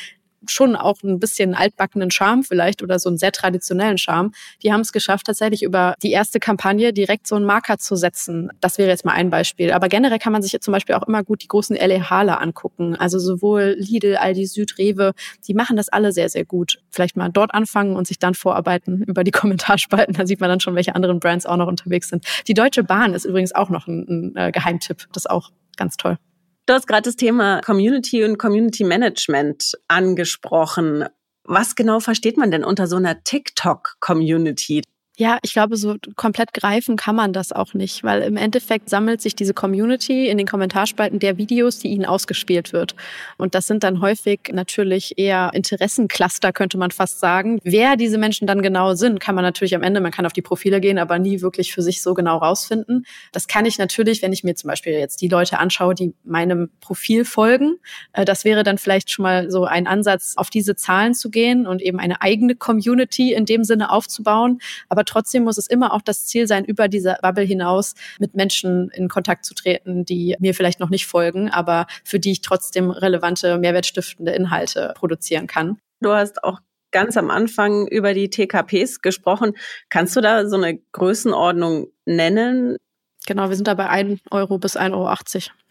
schon 0.51 0.77
auch 0.77 1.03
ein 1.03 1.19
bisschen 1.21 1.55
altbackenen 1.55 2.11
Charme 2.11 2.45
vielleicht 2.45 2.83
oder 2.83 2.99
so 2.99 3.09
einen 3.09 3.19
sehr 3.19 3.33
traditionellen 3.33 3.99
Charme. 3.99 4.33
Die 4.63 4.73
haben 4.73 4.81
es 4.81 4.93
geschafft, 4.93 5.27
tatsächlich 5.27 5.63
über 5.63 5.95
die 6.03 6.11
erste 6.11 6.41
Kampagne 6.41 6.93
direkt 6.93 7.27
so 7.27 7.37
einen 7.37 7.45
Marker 7.45 7.79
zu 7.79 7.97
setzen. 7.97 8.51
Das 8.61 8.79
wäre 8.79 8.89
jetzt 8.89 9.05
mal 9.05 9.13
ein 9.13 9.31
Beispiel. 9.31 9.73
Aber 9.73 9.89
generell 9.89 10.19
kann 10.19 10.33
man 10.33 10.43
sich 10.43 10.53
jetzt 10.53 10.65
zum 10.65 10.73
Beispiel 10.73 10.95
auch 10.95 11.07
immer 11.07 11.23
gut 11.23 11.43
die 11.43 11.49
großen 11.49 11.77
LA 11.77 12.11
Hale 12.11 12.41
angucken. 12.41 12.97
Also 12.97 13.19
sowohl 13.19 13.77
Lidl, 13.79 14.17
Aldi 14.17 14.47
Süd, 14.47 14.79
Rewe, 14.79 15.13
die 15.47 15.55
machen 15.55 15.77
das 15.77 15.89
alle 15.89 16.13
sehr, 16.13 16.29
sehr 16.29 16.45
gut. 16.45 16.79
Vielleicht 16.91 17.17
mal 17.17 17.31
dort 17.31 17.55
anfangen 17.55 17.97
und 17.97 18.07
sich 18.07 18.19
dann 18.19 18.35
vorarbeiten 18.35 19.03
über 19.07 19.25
die 19.25 19.31
Kommentarspalten. 19.31 20.15
Da 20.15 20.27
sieht 20.27 20.41
man 20.41 20.49
dann 20.49 20.61
schon, 20.61 20.75
welche 20.75 20.95
anderen 20.95 21.21
Brands 21.21 21.47
auch 21.47 21.57
noch 21.57 21.69
unterwegs 21.69 22.09
sind. 22.09 22.25
Die 22.47 22.55
Deutsche 22.55 22.85
Bahn 22.85 23.15
ist 23.15 23.25
übrigens 23.25 23.55
auch 23.55 23.71
noch 23.71 23.87
ein, 23.87 24.33
ein 24.35 24.37
äh, 24.37 24.53
Geheimtipp. 24.53 25.07
Das 25.13 25.25
ist 25.25 25.31
auch 25.31 25.51
ganz 25.77 25.97
toll. 25.97 26.19
Du 26.67 26.73
hast 26.73 26.87
gerade 26.87 27.03
das 27.03 27.17
Thema 27.17 27.61
Community 27.61 28.25
und 28.25 28.39
Community 28.39 28.85
Management 28.85 29.75
angesprochen. 29.87 31.05
Was 31.45 31.75
genau 31.75 32.01
versteht 32.01 32.39
man 32.39 32.51
denn 32.51 32.65
unter 32.65 32.87
so 32.87 32.97
einer 32.97 33.23
TikTok-Community? 33.23 34.83
Ja, 35.17 35.39
ich 35.43 35.53
glaube, 35.53 35.77
so 35.77 35.95
komplett 36.17 36.53
greifen 36.53 36.97
kann 36.97 37.15
man 37.15 37.33
das 37.33 37.53
auch 37.53 37.73
nicht, 37.73 38.03
weil 38.03 38.23
im 38.23 38.37
Endeffekt 38.37 38.91
sammelt 38.91 39.23
sich 39.23 39.37
diese 39.37 39.55
Community 39.55 40.29
in 40.29 40.39
den 40.39 40.47
Kommentarspalten 40.49 41.21
der 41.21 41.39
Videos, 41.39 41.79
die 41.79 41.87
ihnen 41.87 42.05
ausgespielt 42.05 42.73
wird. 42.73 42.97
Und 43.37 43.55
das 43.55 43.69
sind 43.69 43.85
dann 43.85 44.01
häufig 44.01 44.41
natürlich 44.53 45.17
eher 45.17 45.53
Interessencluster, 45.55 46.53
könnte 46.53 46.79
man 46.79 46.91
fast 46.91 47.21
sagen. 47.21 47.61
Wer 47.63 47.95
diese 47.95 48.19
Menschen 48.19 48.49
dann 48.49 48.61
genau 48.61 48.95
sind, 48.95 49.21
kann 49.21 49.37
man 49.37 49.45
natürlich 49.45 49.77
am 49.77 49.85
Ende, 49.85 50.01
man 50.01 50.11
kann 50.11 50.27
auf 50.27 50.33
die 50.33 50.43
Profile 50.43 50.81
gehen, 50.81 50.99
aber 50.99 51.21
nie 51.21 51.43
wirklich 51.43 51.73
für 51.73 51.83
sich 51.83 52.03
so 52.03 52.13
genau 52.15 52.39
rausfinden. 52.39 53.07
Das 53.31 53.47
kann 53.47 53.67
ich 53.67 53.79
natürlich, 53.79 54.21
wenn 54.21 54.33
ich 54.33 54.43
mir 54.43 54.57
zum 54.57 54.67
Beispiel 54.67 54.95
jetzt 54.95 55.21
die 55.21 55.29
Leute 55.29 55.61
anschaue, 55.61 55.95
die 55.95 56.13
meinem 56.25 56.71
Profil 56.81 57.25
folgen. 57.25 57.77
Äh, 58.15 58.25
das 58.25 58.45
wäre 58.45 58.65
dann 58.65 58.79
vielleicht 58.79 59.13
schon 59.13 59.23
mal 59.23 59.49
so 59.49 59.65
ein 59.65 59.87
Ansatz, 59.87 60.35
auf 60.37 60.51
diese 60.51 60.75
Zahlen 60.75 61.15
zu 61.15 61.31
gehen 61.31 61.69
und 61.69 61.83
eben 61.83 62.01
eine 62.01 62.21
eigene 62.21 62.57
Community 62.57 63.33
in 63.33 63.45
dem 63.45 63.63
Sinne 63.63 63.93
aufzubauen. 63.93 64.59
Aber 64.89 65.04
aber 65.05 65.21
trotzdem 65.21 65.45
muss 65.45 65.59
es 65.59 65.67
immer 65.67 65.93
auch 65.93 66.01
das 66.01 66.27
Ziel 66.27 66.47
sein, 66.47 66.65
über 66.65 66.89
diese 66.89 67.19
Bubble 67.21 67.45
hinaus 67.45 67.95
mit 68.19 68.35
Menschen 68.35 68.89
in 68.95 69.09
Kontakt 69.09 69.45
zu 69.45 69.55
treten, 69.55 70.07
die 70.07 70.35
mir 70.39 70.55
vielleicht 70.55 70.81
noch 70.81 70.89
nicht 70.89 71.07
folgen, 71.07 71.51
aber 71.51 71.87
für 72.05 72.19
die 72.19 72.33
ich 72.33 72.41
trotzdem 72.41 72.91
relevante, 72.91 73.59
mehrwertstiftende 73.59 74.33
Inhalte 74.33 74.95
produzieren 74.97 75.47
kann. 75.47 75.79
Du 76.01 76.13
hast 76.13 76.43
auch 76.43 76.61
ganz 76.91 77.19
am 77.19 77.31
Anfang 77.31 77.87
über 77.89 78.15
die 78.15 78.31
TKPs 78.31 79.03
gesprochen. 79.03 79.53
Kannst 79.91 80.17
du 80.17 80.23
da 80.23 80.49
so 80.49 80.57
eine 80.57 80.79
Größenordnung 80.93 81.89
nennen? 82.07 82.79
Genau, 83.27 83.51
wir 83.51 83.57
sind 83.57 83.69
da 83.69 83.75
bei 83.75 83.89
1 83.89 84.21
Euro 84.31 84.59
bis 84.59 84.77
1,80 84.77 84.95
Euro 84.95 85.15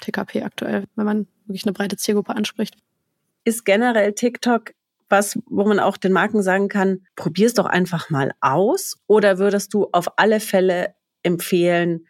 TKP 0.01 0.43
aktuell, 0.43 0.85
wenn 0.95 1.05
man 1.05 1.27
wirklich 1.45 1.65
eine 1.65 1.73
breite 1.73 1.97
Zielgruppe 1.97 2.35
anspricht. 2.35 2.75
Ist 3.45 3.65
generell 3.65 4.13
TikTok 4.13 4.73
was, 5.13 5.37
wo 5.45 5.63
man 5.63 5.79
auch 5.79 5.95
den 5.95 6.11
Marken 6.11 6.41
sagen 6.41 6.69
kann, 6.69 7.05
probier 7.15 7.45
es 7.45 7.53
doch 7.53 7.67
einfach 7.67 8.09
mal 8.09 8.33
aus? 8.41 8.97
Oder 9.05 9.37
würdest 9.37 9.71
du 9.75 9.87
auf 9.91 10.17
alle 10.17 10.39
Fälle 10.39 10.95
empfehlen, 11.21 12.07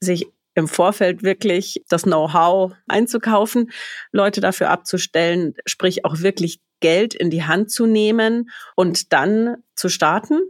sich 0.00 0.26
im 0.54 0.66
Vorfeld 0.66 1.22
wirklich 1.22 1.84
das 1.90 2.04
Know-how 2.04 2.72
einzukaufen, 2.88 3.70
Leute 4.12 4.40
dafür 4.40 4.70
abzustellen, 4.70 5.54
sprich 5.66 6.06
auch 6.06 6.20
wirklich 6.20 6.60
Geld 6.80 7.14
in 7.14 7.28
die 7.28 7.44
Hand 7.44 7.70
zu 7.70 7.84
nehmen 7.84 8.48
und 8.74 9.12
dann 9.12 9.58
zu 9.76 9.90
starten? 9.90 10.40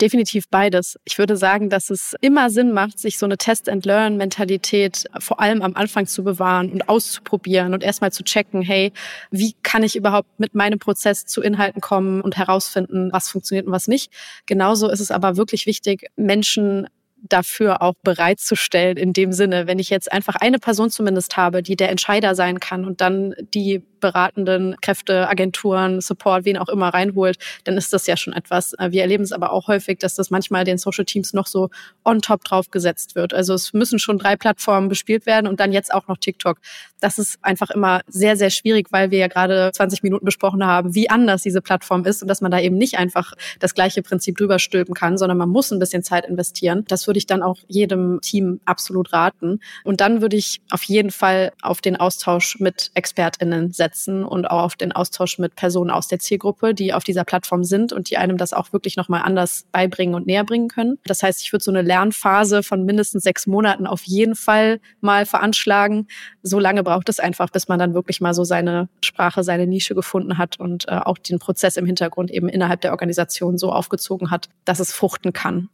Definitiv 0.00 0.48
beides. 0.48 0.98
Ich 1.04 1.18
würde 1.18 1.36
sagen, 1.36 1.68
dass 1.68 1.90
es 1.90 2.14
immer 2.22 2.48
Sinn 2.48 2.72
macht, 2.72 2.98
sich 2.98 3.18
so 3.18 3.26
eine 3.26 3.36
Test-and-Learn-Mentalität 3.36 5.04
vor 5.18 5.40
allem 5.40 5.60
am 5.60 5.74
Anfang 5.74 6.06
zu 6.06 6.24
bewahren 6.24 6.72
und 6.72 6.88
auszuprobieren 6.88 7.74
und 7.74 7.82
erstmal 7.82 8.10
zu 8.10 8.24
checken, 8.24 8.62
hey, 8.62 8.92
wie 9.30 9.54
kann 9.62 9.82
ich 9.82 9.96
überhaupt 9.96 10.40
mit 10.40 10.54
meinem 10.54 10.78
Prozess 10.78 11.26
zu 11.26 11.42
Inhalten 11.42 11.82
kommen 11.82 12.22
und 12.22 12.38
herausfinden, 12.38 13.10
was 13.12 13.28
funktioniert 13.28 13.66
und 13.66 13.72
was 13.72 13.88
nicht. 13.88 14.10
Genauso 14.46 14.88
ist 14.88 15.00
es 15.00 15.10
aber 15.10 15.36
wirklich 15.36 15.66
wichtig, 15.66 16.06
Menschen 16.16 16.86
dafür 17.28 17.82
auch 17.82 17.94
bereitzustellen 18.02 18.96
in 18.96 19.12
dem 19.12 19.32
Sinne, 19.32 19.66
wenn 19.66 19.78
ich 19.78 19.90
jetzt 19.90 20.10
einfach 20.10 20.36
eine 20.36 20.58
Person 20.58 20.88
zumindest 20.88 21.36
habe, 21.36 21.62
die 21.62 21.76
der 21.76 21.90
Entscheider 21.90 22.34
sein 22.34 22.60
kann 22.60 22.86
und 22.86 23.02
dann 23.02 23.34
die 23.52 23.82
beratenden 24.00 24.76
Kräfte, 24.80 25.28
Agenturen, 25.28 26.00
Support, 26.00 26.44
wen 26.44 26.56
auch 26.56 26.68
immer 26.68 26.88
reinholt, 26.88 27.38
dann 27.64 27.76
ist 27.76 27.92
das 27.92 28.06
ja 28.06 28.16
schon 28.16 28.32
etwas. 28.32 28.72
Äh, 28.74 28.90
wir 28.90 29.02
erleben 29.02 29.24
es 29.24 29.32
aber 29.32 29.52
auch 29.52 29.68
häufig, 29.68 29.98
dass 29.98 30.14
das 30.14 30.30
manchmal 30.30 30.64
den 30.64 30.78
Social 30.78 31.04
Teams 31.04 31.32
noch 31.32 31.46
so 31.46 31.70
on 32.04 32.20
top 32.20 32.44
drauf 32.44 32.70
gesetzt 32.70 33.14
wird. 33.14 33.34
Also 33.34 33.54
es 33.54 33.72
müssen 33.72 33.98
schon 33.98 34.18
drei 34.18 34.36
Plattformen 34.36 34.88
bespielt 34.88 35.26
werden 35.26 35.46
und 35.46 35.60
dann 35.60 35.72
jetzt 35.72 35.92
auch 35.92 36.08
noch 36.08 36.16
TikTok. 36.16 36.58
Das 37.00 37.18
ist 37.18 37.38
einfach 37.42 37.70
immer 37.70 38.00
sehr, 38.06 38.36
sehr 38.36 38.50
schwierig, 38.50 38.88
weil 38.90 39.10
wir 39.10 39.18
ja 39.18 39.28
gerade 39.28 39.70
20 39.72 40.02
Minuten 40.02 40.24
besprochen 40.24 40.64
haben, 40.64 40.94
wie 40.94 41.08
anders 41.08 41.42
diese 41.42 41.60
Plattform 41.62 42.04
ist 42.04 42.22
und 42.22 42.28
dass 42.28 42.40
man 42.40 42.50
da 42.50 42.60
eben 42.60 42.76
nicht 42.76 42.98
einfach 42.98 43.32
das 43.58 43.74
gleiche 43.74 44.02
Prinzip 44.02 44.36
drüber 44.36 44.58
stülpen 44.58 44.94
kann, 44.94 45.18
sondern 45.18 45.38
man 45.38 45.48
muss 45.48 45.70
ein 45.70 45.78
bisschen 45.78 46.02
Zeit 46.02 46.26
investieren. 46.26 46.84
Das 46.88 47.06
würde 47.06 47.18
ich 47.18 47.26
dann 47.26 47.42
auch 47.42 47.58
jedem 47.68 48.20
Team 48.20 48.60
absolut 48.64 49.12
raten. 49.12 49.60
Und 49.84 50.00
dann 50.00 50.20
würde 50.20 50.36
ich 50.36 50.60
auf 50.70 50.82
jeden 50.84 51.10
Fall 51.10 51.52
auf 51.62 51.80
den 51.80 51.96
Austausch 51.96 52.58
mit 52.58 52.90
ExpertInnen 52.94 53.72
setzen 53.72 53.89
setzen 53.90 54.24
und 54.24 54.50
auch 54.50 54.62
auf 54.62 54.76
den 54.76 54.92
Austausch 54.92 55.38
mit 55.38 55.56
Personen 55.56 55.90
aus 55.90 56.08
der 56.08 56.18
Zielgruppe, 56.18 56.74
die 56.74 56.94
auf 56.94 57.04
dieser 57.04 57.24
Plattform 57.24 57.64
sind 57.64 57.92
und 57.92 58.10
die 58.10 58.16
einem 58.16 58.36
das 58.36 58.52
auch 58.52 58.72
wirklich 58.72 58.96
nochmal 58.96 59.22
anders 59.22 59.66
beibringen 59.72 60.14
und 60.14 60.26
näher 60.26 60.44
bringen 60.44 60.68
können. 60.68 60.98
Das 61.04 61.22
heißt, 61.22 61.42
ich 61.42 61.52
würde 61.52 61.64
so 61.64 61.70
eine 61.70 61.82
Lernphase 61.82 62.62
von 62.62 62.84
mindestens 62.84 63.24
sechs 63.24 63.46
Monaten 63.46 63.86
auf 63.86 64.02
jeden 64.04 64.36
Fall 64.36 64.80
mal 65.00 65.26
veranschlagen. 65.26 66.06
So 66.42 66.58
lange 66.58 66.82
braucht 66.82 67.08
es 67.08 67.20
einfach, 67.20 67.50
bis 67.50 67.68
man 67.68 67.78
dann 67.78 67.94
wirklich 67.94 68.20
mal 68.20 68.34
so 68.34 68.44
seine 68.44 68.88
Sprache, 69.04 69.42
seine 69.42 69.66
Nische 69.66 69.94
gefunden 69.94 70.38
hat 70.38 70.58
und 70.60 70.88
äh, 70.88 70.92
auch 70.92 71.18
den 71.18 71.38
Prozess 71.38 71.76
im 71.76 71.86
Hintergrund 71.86 72.30
eben 72.30 72.48
innerhalb 72.48 72.80
der 72.80 72.92
Organisation 72.92 73.58
so 73.58 73.72
aufgezogen 73.72 74.30
hat, 74.30 74.48
dass 74.64 74.80
es 74.80 74.92
fruchten 74.92 75.32
kann. 75.32 75.68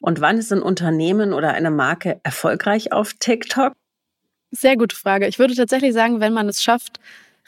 Und 0.00 0.20
wann 0.20 0.38
ist 0.38 0.52
ein 0.52 0.62
Unternehmen 0.62 1.32
oder 1.32 1.52
eine 1.52 1.70
Marke 1.70 2.18
erfolgreich 2.24 2.92
auf 2.92 3.12
TikTok? 3.14 3.72
Sehr 4.50 4.76
gute 4.76 4.96
Frage. 4.96 5.26
Ich 5.28 5.38
würde 5.38 5.54
tatsächlich 5.54 5.94
sagen, 5.94 6.20
wenn 6.20 6.34
man 6.34 6.48
es 6.48 6.62
schafft, 6.62 7.00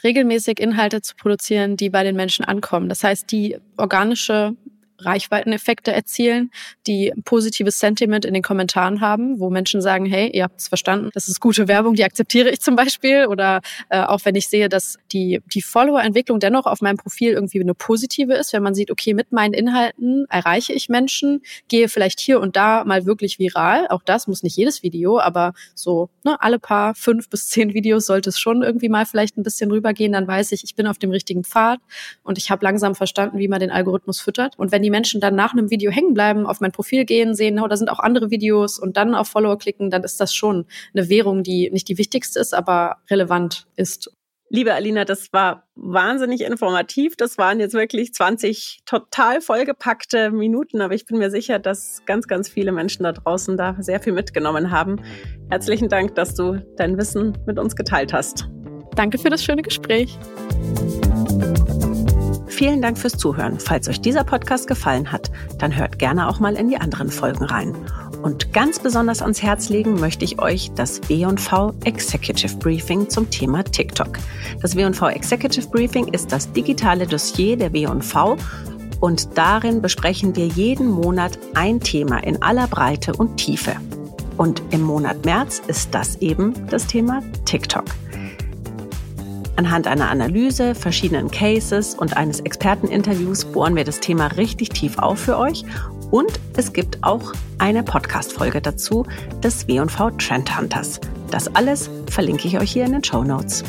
regelmäßig 0.03 0.59
Inhalte 0.59 1.01
zu 1.01 1.15
produzieren, 1.15 1.77
die 1.77 1.89
bei 1.89 2.03
den 2.03 2.15
Menschen 2.15 2.45
ankommen. 2.45 2.89
Das 2.89 3.03
heißt, 3.03 3.31
die 3.31 3.57
organische 3.77 4.55
Reichweiteneffekte 4.99 5.91
erzielen, 5.91 6.51
die 6.87 7.13
positives 7.23 7.79
Sentiment 7.79 8.25
in 8.25 8.33
den 8.33 8.43
Kommentaren 8.43 9.01
haben, 9.01 9.39
wo 9.39 9.49
Menschen 9.49 9.81
sagen, 9.81 10.05
hey, 10.05 10.29
ihr 10.31 10.43
habt 10.43 10.59
es 10.59 10.67
verstanden, 10.67 11.09
das 11.13 11.27
ist 11.27 11.39
gute 11.39 11.67
Werbung, 11.67 11.95
die 11.95 12.03
akzeptiere 12.03 12.49
ich 12.49 12.61
zum 12.61 12.75
Beispiel. 12.75 13.25
Oder 13.27 13.61
äh, 13.89 14.01
auch 14.01 14.21
wenn 14.23 14.35
ich 14.35 14.47
sehe, 14.47 14.69
dass 14.69 14.97
die, 15.11 15.41
die 15.53 15.61
Follower-Entwicklung 15.61 16.39
dennoch 16.39 16.65
auf 16.65 16.81
meinem 16.81 16.97
Profil 16.97 17.33
irgendwie 17.33 17.61
eine 17.61 17.73
positive 17.73 18.33
ist, 18.33 18.53
wenn 18.53 18.63
man 18.63 18.75
sieht, 18.75 18.91
okay, 18.91 19.13
mit 19.13 19.31
meinen 19.31 19.53
Inhalten 19.53 20.25
erreiche 20.29 20.73
ich 20.73 20.89
Menschen, 20.89 21.41
gehe 21.67 21.89
vielleicht 21.89 22.19
hier 22.19 22.39
und 22.39 22.55
da 22.55 22.83
mal 22.85 23.05
wirklich 23.05 23.39
viral. 23.39 23.87
Auch 23.89 24.03
das 24.03 24.27
muss 24.27 24.43
nicht 24.43 24.57
jedes 24.57 24.83
Video, 24.83 25.19
aber 25.19 25.53
so 25.73 26.09
ne, 26.23 26.41
alle 26.41 26.59
paar 26.59 26.95
fünf 26.95 27.29
bis 27.29 27.49
zehn 27.49 27.73
Videos 27.73 28.05
sollte 28.05 28.29
es 28.29 28.39
schon 28.39 28.63
irgendwie 28.63 28.89
mal 28.89 29.05
vielleicht 29.05 29.37
ein 29.37 29.43
bisschen 29.43 29.71
rübergehen. 29.71 30.11
Dann 30.11 30.27
weiß 30.27 30.51
ich, 30.51 30.63
ich 30.63 30.75
bin 30.75 30.87
auf 30.87 30.97
dem 30.97 31.11
richtigen 31.11 31.43
Pfad 31.43 31.79
und 32.23 32.37
ich 32.37 32.49
habe 32.51 32.63
langsam 32.65 32.95
verstanden, 32.95 33.37
wie 33.37 33.47
man 33.47 33.59
den 33.59 33.71
Algorithmus 33.71 34.19
füttert. 34.19 34.57
Und 34.57 34.71
wenn 34.71 34.83
die 34.85 34.91
Menschen 34.91 35.19
dann 35.19 35.35
nach 35.35 35.53
einem 35.53 35.69
Video 35.69 35.91
hängen 35.91 36.13
bleiben, 36.13 36.45
auf 36.45 36.61
mein 36.61 36.71
Profil 36.71 37.05
gehen, 37.05 37.33
sehen, 37.35 37.59
oh, 37.59 37.67
da 37.67 37.75
sind 37.75 37.89
auch 37.89 37.99
andere 37.99 38.29
Videos 38.29 38.79
und 38.79 38.95
dann 38.95 39.15
auf 39.15 39.27
Follower 39.27 39.57
klicken, 39.57 39.89
dann 39.89 40.03
ist 40.03 40.21
das 40.21 40.33
schon 40.33 40.65
eine 40.93 41.09
Währung, 41.09 41.43
die 41.43 41.69
nicht 41.71 41.89
die 41.89 41.97
wichtigste 41.97 42.39
ist, 42.39 42.53
aber 42.53 42.97
relevant 43.09 43.67
ist. 43.75 44.11
Liebe 44.49 44.75
Alina, 44.75 45.05
das 45.05 45.33
war 45.33 45.63
wahnsinnig 45.75 46.41
informativ. 46.41 47.15
Das 47.17 47.39
waren 47.39 47.59
jetzt 47.59 47.73
wirklich 47.73 48.13
20 48.13 48.81
total 48.85 49.41
vollgepackte 49.41 50.29
Minuten, 50.29 50.81
aber 50.81 50.93
ich 50.93 51.07
bin 51.07 51.17
mir 51.17 51.31
sicher, 51.31 51.57
dass 51.57 52.03
ganz, 52.05 52.27
ganz 52.27 52.47
viele 52.47 52.71
Menschen 52.71 53.03
da 53.03 53.11
draußen 53.11 53.57
da 53.57 53.75
sehr 53.79 53.99
viel 53.99 54.13
mitgenommen 54.13 54.69
haben. 54.69 55.01
Herzlichen 55.49 55.89
Dank, 55.89 56.13
dass 56.13 56.35
du 56.35 56.63
dein 56.77 56.95
Wissen 56.97 57.35
mit 57.47 57.57
uns 57.57 57.75
geteilt 57.75 58.13
hast. 58.13 58.47
Danke 58.95 59.17
für 59.17 59.29
das 59.29 59.43
schöne 59.43 59.63
Gespräch. 59.63 60.17
Vielen 62.55 62.81
Dank 62.81 62.97
fürs 62.97 63.17
Zuhören. 63.17 63.59
Falls 63.59 63.89
euch 63.89 63.99
dieser 63.99 64.23
Podcast 64.23 64.65
gefallen 64.65 65.11
hat, 65.11 65.29
dann 65.57 65.75
hört 65.75 65.99
gerne 65.99 66.29
auch 66.29 66.39
mal 66.39 66.55
in 66.55 66.69
die 66.69 66.77
anderen 66.77 67.11
Folgen 67.11 67.43
rein. 67.43 67.75
Und 68.21 68.53
ganz 68.53 68.79
besonders 68.79 69.21
ans 69.21 69.43
Herz 69.43 69.67
legen 69.67 69.99
möchte 69.99 70.23
ich 70.23 70.39
euch 70.39 70.71
das 70.73 71.01
W&V 71.09 71.73
Executive 71.83 72.55
Briefing 72.55 73.09
zum 73.09 73.29
Thema 73.29 73.61
TikTok. 73.61 74.19
Das 74.61 74.73
W&V 74.73 75.09
Executive 75.09 75.67
Briefing 75.67 76.07
ist 76.07 76.31
das 76.31 76.49
digitale 76.53 77.05
Dossier 77.05 77.57
der 77.57 77.73
W&V 77.73 78.37
und 79.01 79.37
darin 79.37 79.81
besprechen 79.81 80.33
wir 80.37 80.47
jeden 80.47 80.87
Monat 80.87 81.37
ein 81.55 81.81
Thema 81.81 82.19
in 82.19 82.41
aller 82.41 82.67
Breite 82.67 83.11
und 83.11 83.35
Tiefe. 83.35 83.75
Und 84.37 84.63
im 84.71 84.81
Monat 84.81 85.25
März 85.25 85.61
ist 85.67 85.93
das 85.93 86.15
eben 86.21 86.53
das 86.69 86.87
Thema 86.87 87.21
TikTok. 87.43 87.83
Anhand 89.57 89.87
einer 89.87 90.09
Analyse, 90.09 90.75
verschiedenen 90.75 91.31
Cases 91.31 91.95
und 91.95 92.17
eines 92.17 92.41
Experteninterviews 92.41 93.45
bohren 93.45 93.75
wir 93.75 93.85
das 93.85 93.99
Thema 93.99 94.27
richtig 94.27 94.69
tief 94.69 94.97
auf 94.97 95.19
für 95.19 95.37
euch. 95.37 95.63
Und 96.11 96.39
es 96.57 96.73
gibt 96.73 97.03
auch 97.03 97.33
eine 97.57 97.83
Podcast-Folge 97.83 98.61
dazu 98.61 99.05
des 99.43 99.67
W&V 99.67 100.11
Trend 100.11 100.57
Hunters. 100.57 100.99
Das 101.31 101.53
alles 101.55 101.89
verlinke 102.09 102.47
ich 102.47 102.59
euch 102.59 102.71
hier 102.71 102.85
in 102.85 102.91
den 102.91 103.03
Show 103.03 103.23
Notes. 103.23 103.63